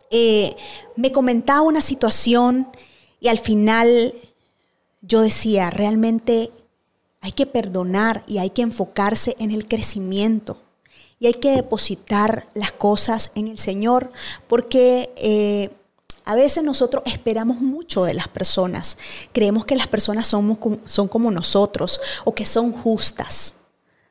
eh, 0.10 0.56
me 0.96 1.12
comentaba 1.12 1.64
una 1.64 1.82
situación 1.82 2.70
y 3.20 3.28
al 3.28 3.40
final 3.40 4.14
yo 5.02 5.22
decía, 5.22 5.70
realmente 5.70 6.50
hay 7.22 7.32
que 7.32 7.46
perdonar 7.46 8.24
y 8.28 8.40
hay 8.40 8.50
que 8.50 8.64
enfocarse 8.64 9.36
en 9.40 9.52
el 9.52 9.68
crecimiento. 9.68 10.62
Y 11.20 11.28
hay 11.28 11.36
que 11.36 11.52
depositar 11.52 12.48
las 12.56 12.72
cosas 12.72 13.32
en 13.36 13.48
el 13.48 13.60
Señor 13.60 14.12
porque 14.48 15.14
eh, 15.18 15.70
a 16.26 16.34
veces 16.34 16.64
nosotros 16.64 17.04
esperamos 17.06 17.62
mucho 17.62 18.04
de 18.04 18.16
las 18.16 18.28
personas. 18.28 18.98
Creemos 19.32 19.66
que 19.66 19.76
las 19.76 19.88
personas 19.88 20.28
son 20.28 20.56
como 20.56 21.32
nosotros 21.32 22.02
o 22.26 22.34
que 22.34 22.46
son 22.46 22.72
justas. 22.72 23.54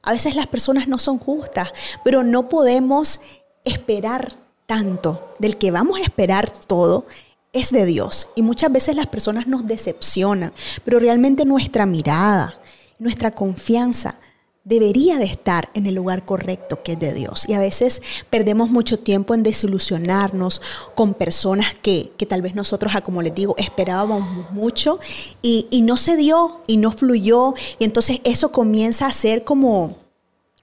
A 0.03 0.13
veces 0.13 0.37
las 0.37 0.47
personas 0.47 0.87
no 0.87 0.99
son 0.99 1.19
justas, 1.19 1.73
pero 2.05 2.23
no 2.23 2.49
podemos 2.49 3.21
esperar 3.65 4.37
tanto. 4.67 5.35
Del 5.41 5.59
que 5.59 5.73
vamos 5.73 5.99
a 5.99 6.03
esperar 6.03 6.49
todo 6.51 7.07
es 7.53 7.71
de 7.71 7.85
Dios. 7.87 8.29
Y 8.35 8.43
muchas 8.43 8.73
veces 8.73 8.95
las 8.95 9.07
personas 9.07 9.47
nos 9.47 9.67
decepcionan, 9.67 10.53
pero 10.85 11.01
realmente 11.01 11.45
nuestra 11.45 11.87
mirada, 11.87 12.60
nuestra 13.01 13.33
confianza 13.33 14.21
debería 14.63 15.19
de 15.19 15.25
estar 15.25 15.71
en 15.75 15.87
el 15.87 15.95
lugar 15.95 16.25
correcto 16.25 16.83
que 16.83 16.93
es 16.93 17.01
de 17.01 17.15
Dios. 17.15 17.49
Y 17.49 17.55
a 17.55 17.59
veces 17.59 18.03
perdemos 18.29 18.71
mucho 18.71 18.99
tiempo 18.99 19.35
en 19.35 19.43
desilusionarnos 19.43 20.61
con 20.95 21.15
personas 21.15 21.75
que, 21.83 22.13
tal 22.29 22.43
vez 22.43 22.55
nosotros, 22.55 22.93
ah, 22.95 23.01
como 23.01 23.23
les 23.23 23.35
digo, 23.35 23.55
esperábamos 23.59 24.53
mucho 24.53 25.01
y, 25.43 25.67
y 25.71 25.83
no 25.83 25.97
se 25.97 26.17
dio 26.17 26.61
y 26.67 26.77
no 26.77 26.93
fluyó. 26.93 27.55
Y 27.79 27.85
entonces 27.85 28.21
eso 28.25 28.53
comienza 28.53 29.07
a 29.07 29.13
ser 29.13 29.45
como 29.45 29.99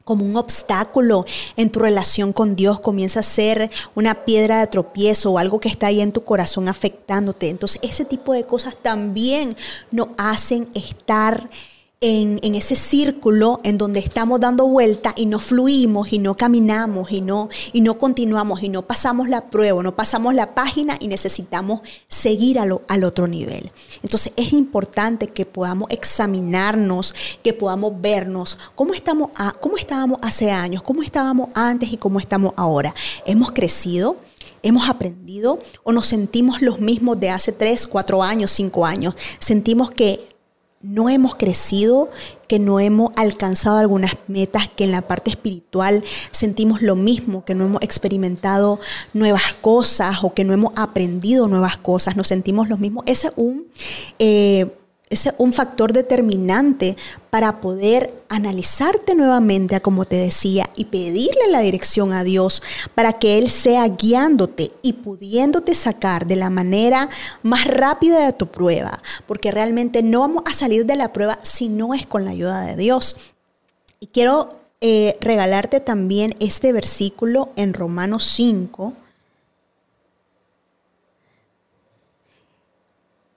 como 0.04 0.24
un 0.24 0.38
obstáculo 0.38 1.26
en 1.58 1.70
tu 1.70 1.80
relación 1.82 2.32
con 2.32 2.56
Dios, 2.56 2.80
comienza 2.80 3.20
a 3.20 3.24
ser 3.24 3.70
una 3.94 4.24
piedra 4.24 4.62
de 4.62 4.68
tropiezo 4.68 5.34
o 5.34 5.38
algo 5.38 5.60
que 5.60 5.68
está 5.68 5.88
ahí 5.88 6.00
en 6.00 6.14
tu 6.14 6.24
corazón 6.24 6.70
afectándote. 6.70 7.50
Entonces 7.50 7.82
ese 7.84 8.06
tipo 8.06 8.32
de 8.32 8.46
cosas 8.46 8.78
también 8.82 9.58
nos 9.92 10.08
hacen 10.18 10.70
estar 10.74 11.50
en, 12.00 12.40
ese 12.56 12.76
círculo 12.76 13.60
en 13.64 13.78
donde 13.78 14.00
estamos 14.00 14.40
dando 14.40 14.68
vuelta 14.68 15.14
y 15.16 15.26
no 15.26 15.40
fluimos 15.40 16.14
y 16.14 16.20
no 16.20 16.36
caminamos 16.36 17.12
y 17.12 17.22
no, 17.22 17.50
y 17.74 17.82
no 17.82 17.98
continuamos 17.98 18.62
y 18.62 18.70
no 18.70 18.84
pasamos 18.84 19.30
la 19.30 19.50
prueba, 19.50 19.82
no 19.82 19.96
pasamos 19.96 20.36
la 20.36 20.54
página 20.54 20.98
y 21.00 21.08
necesitamos 21.08 21.82
seguir 22.08 22.60
al, 22.60 22.80
al 22.88 23.04
otro 23.04 23.28
nivel. 23.28 23.72
Entonces 24.04 24.32
es 24.36 24.54
importante 24.54 25.28
que 25.28 25.46
podamos 25.46 25.88
examinarnos, 25.90 27.16
que 27.44 27.54
podamos 27.54 28.00
vernos 28.00 28.58
cómo, 28.76 28.94
estamos 28.94 29.30
cómo 29.60 29.78
estábamos 29.78 30.20
hace 30.22 30.52
años, 30.52 30.84
cómo 30.84 31.02
estábamos 31.02 31.50
antes 31.56 31.92
y 31.92 31.98
cómo 31.98 32.20
estamos 32.20 32.54
ahora. 32.56 32.94
Hemos 33.26 33.52
crecido. 33.52 34.18
¿Hemos 34.64 34.90
aprendido 34.90 35.60
o 35.84 35.92
nos 35.94 36.08
sentimos 36.08 36.64
los 36.64 36.80
mismos 36.80 37.20
de 37.20 37.30
hace 37.30 37.52
3, 37.52 37.86
4 37.86 38.24
años, 38.24 38.52
5 38.52 38.86
años? 38.86 39.14
Sentimos 39.40 39.92
que 39.92 40.37
no 40.82 41.10
hemos 41.10 41.36
crecido, 41.36 42.10
que 42.48 42.60
no 42.60 42.80
hemos 42.80 43.10
alcanzado 43.16 43.78
algunas 43.78 44.14
metas, 44.28 44.70
que 44.70 44.84
en 44.84 44.92
la 44.92 45.02
parte 45.02 45.32
espiritual 45.32 46.04
sentimos 46.32 46.82
lo 46.82 46.96
mismo, 46.96 47.44
que 47.46 47.56
no 47.56 47.66
hemos 47.66 47.82
experimentado 47.82 48.80
nuevas 49.14 49.54
cosas 49.62 50.24
o 50.24 50.34
que 50.34 50.44
no 50.44 50.54
hemos 50.54 50.72
aprendido 50.76 51.48
nuevas 51.48 51.78
cosas, 51.78 52.16
nos 52.16 52.28
sentimos 52.28 52.70
lo 52.70 52.78
mismo. 52.78 53.04
Ese 53.06 53.28
es 53.28 53.34
un... 53.36 53.68
Eh, 54.20 54.72
es 55.10 55.30
un 55.38 55.54
factor 55.54 55.94
determinante 55.94 56.98
para 57.30 57.62
poder 57.62 58.14
analizarte 58.30 59.16
nuevamente, 59.16 59.80
como 59.82 60.06
te 60.06 60.18
decía, 60.18 60.70
y 60.76 60.86
pedirle 60.86 61.48
la 61.50 61.62
dirección 61.62 62.12
a 62.14 62.24
Dios 62.24 62.62
para 62.94 63.14
que 63.14 63.38
Él 63.38 63.50
sea 63.50 63.88
guiándote 63.88 64.72
y 64.82 64.94
pudiéndote 64.94 65.76
sacar 65.76 66.28
de 66.28 66.36
la 66.36 66.50
manera 66.50 67.10
más 67.44 67.66
rápida 67.66 68.26
de 68.26 68.34
tu 68.34 68.48
prueba, 68.48 69.02
porque 69.26 69.52
realmente 69.52 70.04
no 70.04 70.22
vamos 70.22 70.44
a 70.46 70.54
salir 70.54 70.86
de 70.86 70.96
la 70.96 71.14
prueba 71.14 71.40
si 71.42 71.70
no 71.70 71.94
es 71.94 72.06
con 72.06 72.26
la 72.26 72.32
ayuda 72.32 72.62
de 72.62 72.76
Dios. 72.76 73.16
Y 74.00 74.08
quiero 74.08 74.50
eh, 74.82 75.18
regalarte 75.22 75.80
también 75.80 76.36
este 76.40 76.74
versículo 76.74 77.50
en 77.56 77.74
Romanos 77.74 78.26
5 78.36 78.94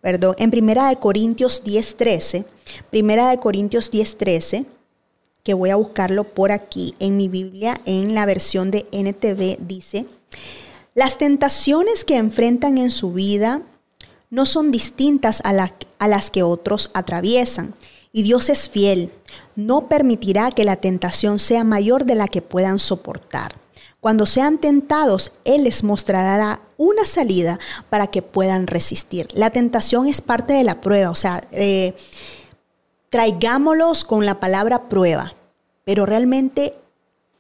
perdón, 0.00 0.34
en 0.38 0.50
Primera 0.50 0.88
de 0.88 0.96
Corintios 0.96 1.62
10:13, 1.64 2.44
Primera 2.90 3.30
de 3.30 3.38
Corintios 3.38 3.90
10:13, 3.90 4.66
que 5.42 5.54
voy 5.54 5.70
a 5.70 5.76
buscarlo 5.76 6.24
por 6.24 6.52
aquí 6.52 6.94
en 6.98 7.16
mi 7.16 7.28
Biblia, 7.28 7.80
en 7.86 8.14
la 8.14 8.26
versión 8.26 8.70
de 8.70 8.86
NTV, 8.92 9.58
dice, 9.60 10.06
las 10.94 11.18
tentaciones 11.18 12.04
que 12.04 12.16
enfrentan 12.16 12.78
en 12.78 12.90
su 12.90 13.12
vida 13.12 13.62
no 14.28 14.46
son 14.46 14.70
distintas 14.70 15.40
a, 15.44 15.72
a 15.98 16.08
las 16.08 16.30
que 16.30 16.42
otros 16.42 16.90
atraviesan. 16.94 17.74
Y 18.12 18.22
Dios 18.22 18.48
es 18.48 18.68
fiel, 18.68 19.12
no 19.54 19.88
permitirá 19.88 20.50
que 20.50 20.64
la 20.64 20.76
tentación 20.76 21.38
sea 21.38 21.62
mayor 21.62 22.04
de 22.04 22.16
la 22.16 22.26
que 22.26 22.42
puedan 22.42 22.80
soportar. 22.80 23.54
Cuando 24.00 24.26
sean 24.26 24.58
tentados, 24.58 25.30
Él 25.44 25.64
les 25.64 25.84
mostrará 25.84 26.60
una 26.80 27.04
salida 27.04 27.58
para 27.90 28.06
que 28.06 28.22
puedan 28.22 28.66
resistir. 28.66 29.28
La 29.34 29.50
tentación 29.50 30.06
es 30.06 30.22
parte 30.22 30.54
de 30.54 30.64
la 30.64 30.80
prueba, 30.80 31.10
o 31.10 31.14
sea, 31.14 31.42
eh, 31.52 31.94
traigámoslos 33.10 34.02
con 34.04 34.24
la 34.24 34.40
palabra 34.40 34.88
prueba, 34.88 35.34
pero 35.84 36.06
realmente 36.06 36.74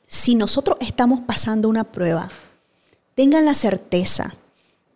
si 0.06 0.34
nosotros 0.34 0.76
estamos 0.80 1.20
pasando 1.20 1.70
una 1.70 1.84
prueba, 1.84 2.28
tengan 3.14 3.46
la 3.46 3.54
certeza 3.54 4.36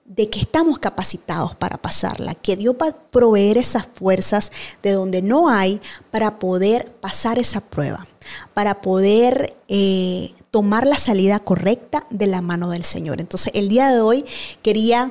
de 0.05 0.29
que 0.29 0.41
estamos 0.41 0.79
capacitados 0.79 1.57
para 1.57 1.79
pasarla, 1.79 2.35
que 2.35 2.57
Dios 2.57 2.75
va 2.81 2.89
a 2.89 2.97
proveer 2.97 3.57
esas 3.57 3.87
fuerzas 3.95 4.53
de 4.83 4.93
donde 4.93 5.23
no 5.23 5.49
hay 5.49 5.81
para 6.11 6.39
poder 6.39 6.93
pasar 7.01 7.39
esa 7.39 7.63
prueba, 7.63 8.07
para 8.53 8.83
poder 8.83 9.57
eh, 9.69 10.35
tomar 10.55 10.87
la 10.87 10.99
salida 10.99 11.41
correcta 11.41 12.07
de 12.11 12.29
la 12.29 12.41
mano 12.41 12.71
del 12.71 12.85
Señor. 12.85 13.19
Entonces, 13.19 13.53
el 13.57 13.69
día 13.69 13.91
de 13.91 14.01
hoy 14.01 14.25
quería 14.63 15.11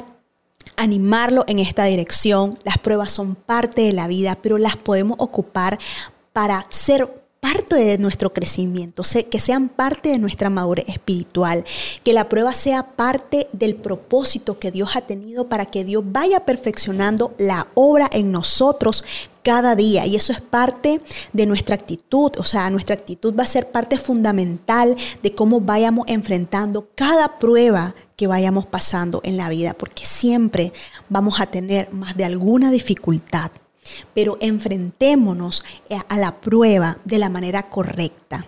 animarlo 0.77 1.43
en 1.47 1.60
esta 1.60 1.84
dirección. 1.84 2.58
Las 2.63 2.77
pruebas 2.77 3.12
son 3.12 3.36
parte 3.36 3.82
de 3.82 3.91
la 3.91 4.08
vida, 4.08 4.38
pero 4.41 4.58
las 4.58 4.77
podemos 4.77 5.17
ocupar 5.19 5.79
para 6.32 6.65
ser 6.69 7.22
parte 7.43 7.75
de 7.75 7.97
nuestro 7.97 8.32
crecimiento, 8.32 9.03
que 9.29 9.39
sean 9.41 9.67
parte 9.67 10.08
de 10.08 10.17
nuestra 10.17 10.49
madurez 10.49 10.86
espiritual, 10.88 11.65
que 12.01 12.13
la 12.13 12.29
prueba 12.29 12.53
sea 12.53 12.95
parte 12.95 13.49
del 13.51 13.75
propósito 13.75 14.60
que 14.60 14.71
Dios 14.71 14.95
ha 14.95 15.01
tenido 15.01 15.49
para 15.49 15.65
que 15.65 15.84
Dios 15.84 16.06
vaya 16.06 16.45
perfeccionando 16.45 17.36
la 17.38 17.67
obra 17.73 18.10
en 18.13 18.32
nosotros 18.32 19.03
cada 19.43 19.75
día. 19.75 20.06
Y 20.06 20.15
eso 20.15 20.32
es 20.32 20.39
parte 20.39 21.01
de 21.34 21.45
nuestra 21.45 21.75
actitud, 21.75 22.32
o 22.38 22.45
sea, 22.45 22.69
nuestra 22.69 22.95
actitud 22.95 23.36
va 23.38 23.43
a 23.43 23.47
ser 23.47 23.73
parte 23.73 23.97
fundamental 23.97 24.95
de 25.21 25.36
cómo 25.36 25.60
vayamos 25.60 26.06
enfrentando 26.08 26.91
cada 26.95 27.39
prueba 27.39 27.93
que 28.15 28.25
vayamos 28.25 28.67
pasando 28.67 29.19
en 29.25 29.36
la 29.36 29.49
vida, 29.49 29.73
porque 29.73 30.06
siempre 30.06 30.71
vamos 31.10 31.41
a 31.41 31.47
tener 31.47 31.91
más 31.91 32.15
de 32.15 32.23
alguna 32.23 32.71
dificultad 32.71 33.51
pero 34.13 34.37
enfrentémonos 34.41 35.63
a 36.09 36.17
la 36.17 36.39
prueba 36.41 36.99
de 37.05 37.17
la 37.17 37.29
manera 37.29 37.69
correcta, 37.69 38.47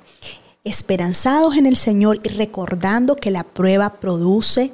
esperanzados 0.64 1.58
en 1.58 1.66
el 1.66 1.78
Señor 1.78 2.20
y 2.24 2.30
recordando 2.30 3.16
que 3.16 3.32
la 3.32 3.44
prueba 3.44 4.00
produce 4.00 4.72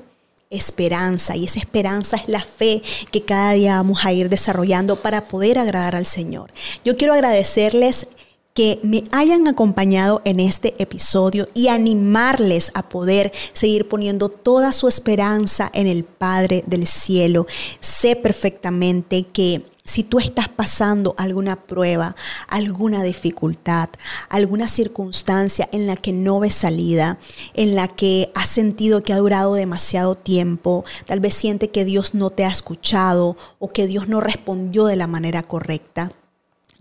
esperanza 0.51 1.35
y 1.35 1.45
esa 1.45 1.59
esperanza 1.59 2.17
es 2.17 2.27
la 2.27 2.41
fe 2.41 2.83
que 3.11 3.23
cada 3.23 3.53
día 3.53 3.77
vamos 3.77 4.05
a 4.05 4.13
ir 4.13 4.29
desarrollando 4.29 4.97
para 4.97 5.23
poder 5.23 5.57
agradar 5.57 5.95
al 5.95 6.05
Señor. 6.05 6.51
Yo 6.83 6.97
quiero 6.97 7.13
agradecerles 7.13 8.07
que 8.53 8.79
me 8.83 9.05
hayan 9.11 9.47
acompañado 9.47 10.21
en 10.25 10.41
este 10.41 10.73
episodio 10.81 11.47
y 11.53 11.69
animarles 11.69 12.71
a 12.73 12.89
poder 12.89 13.31
seguir 13.53 13.87
poniendo 13.87 14.27
toda 14.27 14.73
su 14.73 14.89
esperanza 14.89 15.71
en 15.73 15.87
el 15.87 16.03
Padre 16.03 16.63
del 16.67 16.85
Cielo. 16.85 17.47
Sé 17.79 18.17
perfectamente 18.17 19.23
que 19.23 19.63
si 19.83 20.03
tú 20.03 20.19
estás 20.19 20.47
pasando 20.47 21.15
alguna 21.17 21.65
prueba, 21.65 22.15
alguna 22.47 23.03
dificultad, 23.03 23.89
alguna 24.29 24.67
circunstancia 24.67 25.67
en 25.71 25.87
la 25.87 25.95
que 25.95 26.13
no 26.13 26.39
ves 26.39 26.55
salida, 26.55 27.19
en 27.53 27.75
la 27.75 27.87
que 27.87 28.31
has 28.35 28.47
sentido 28.47 29.03
que 29.03 29.13
ha 29.13 29.17
durado 29.17 29.53
demasiado 29.55 30.15
tiempo, 30.15 30.85
tal 31.05 31.19
vez 31.19 31.33
siente 31.33 31.71
que 31.71 31.85
Dios 31.85 32.13
no 32.13 32.29
te 32.29 32.45
ha 32.45 32.49
escuchado 32.49 33.37
o 33.59 33.69
que 33.69 33.87
Dios 33.87 34.07
no 34.07 34.21
respondió 34.21 34.85
de 34.85 34.95
la 34.95 35.07
manera 35.07 35.43
correcta, 35.43 36.11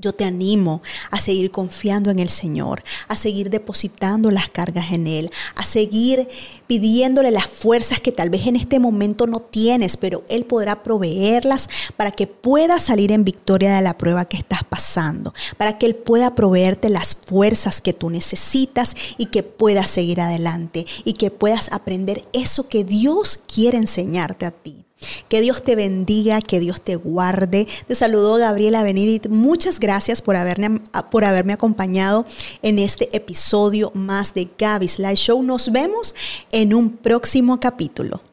yo 0.00 0.14
te 0.14 0.24
animo 0.24 0.82
a 1.10 1.20
seguir 1.20 1.50
confiando 1.50 2.10
en 2.10 2.18
el 2.18 2.30
Señor, 2.30 2.82
a 3.08 3.16
seguir 3.16 3.50
depositando 3.50 4.30
las 4.30 4.50
cargas 4.50 4.92
en 4.92 5.06
Él, 5.06 5.30
a 5.54 5.64
seguir 5.64 6.28
pidiéndole 6.66 7.30
las 7.30 7.46
fuerzas 7.46 8.00
que 8.00 8.12
tal 8.12 8.30
vez 8.30 8.46
en 8.46 8.56
este 8.56 8.80
momento 8.80 9.26
no 9.26 9.40
tienes, 9.40 9.96
pero 9.96 10.24
Él 10.28 10.46
podrá 10.46 10.82
proveerlas 10.82 11.68
para 11.96 12.10
que 12.10 12.26
puedas 12.26 12.82
salir 12.84 13.12
en 13.12 13.24
victoria 13.24 13.76
de 13.76 13.82
la 13.82 13.98
prueba 13.98 14.24
que 14.24 14.36
estás 14.36 14.64
pasando, 14.64 15.34
para 15.56 15.78
que 15.78 15.86
Él 15.86 15.94
pueda 15.94 16.34
proveerte 16.34 16.88
las 16.88 17.14
fuerzas 17.14 17.80
que 17.80 17.92
tú 17.92 18.10
necesitas 18.10 18.94
y 19.18 19.26
que 19.26 19.42
puedas 19.42 19.90
seguir 19.90 20.20
adelante 20.20 20.86
y 21.04 21.14
que 21.14 21.30
puedas 21.30 21.70
aprender 21.72 22.24
eso 22.32 22.68
que 22.68 22.84
Dios 22.84 23.40
quiere 23.46 23.78
enseñarte 23.78 24.46
a 24.46 24.50
ti. 24.50 24.84
Que 25.28 25.40
Dios 25.40 25.62
te 25.62 25.76
bendiga, 25.76 26.40
que 26.40 26.60
Dios 26.60 26.80
te 26.80 26.96
guarde. 26.96 27.66
Te 27.86 27.94
saludo 27.94 28.36
Gabriela 28.36 28.82
Benedit. 28.82 29.28
Muchas 29.28 29.80
gracias 29.80 30.22
por 30.22 30.36
haberme, 30.36 30.80
por 31.10 31.24
haberme 31.24 31.52
acompañado 31.52 32.26
en 32.62 32.78
este 32.78 33.14
episodio 33.16 33.92
más 33.94 34.34
de 34.34 34.48
Gaby's 34.58 34.98
Live 34.98 35.16
Show. 35.16 35.42
Nos 35.42 35.72
vemos 35.72 36.14
en 36.52 36.74
un 36.74 36.90
próximo 36.96 37.60
capítulo. 37.60 38.29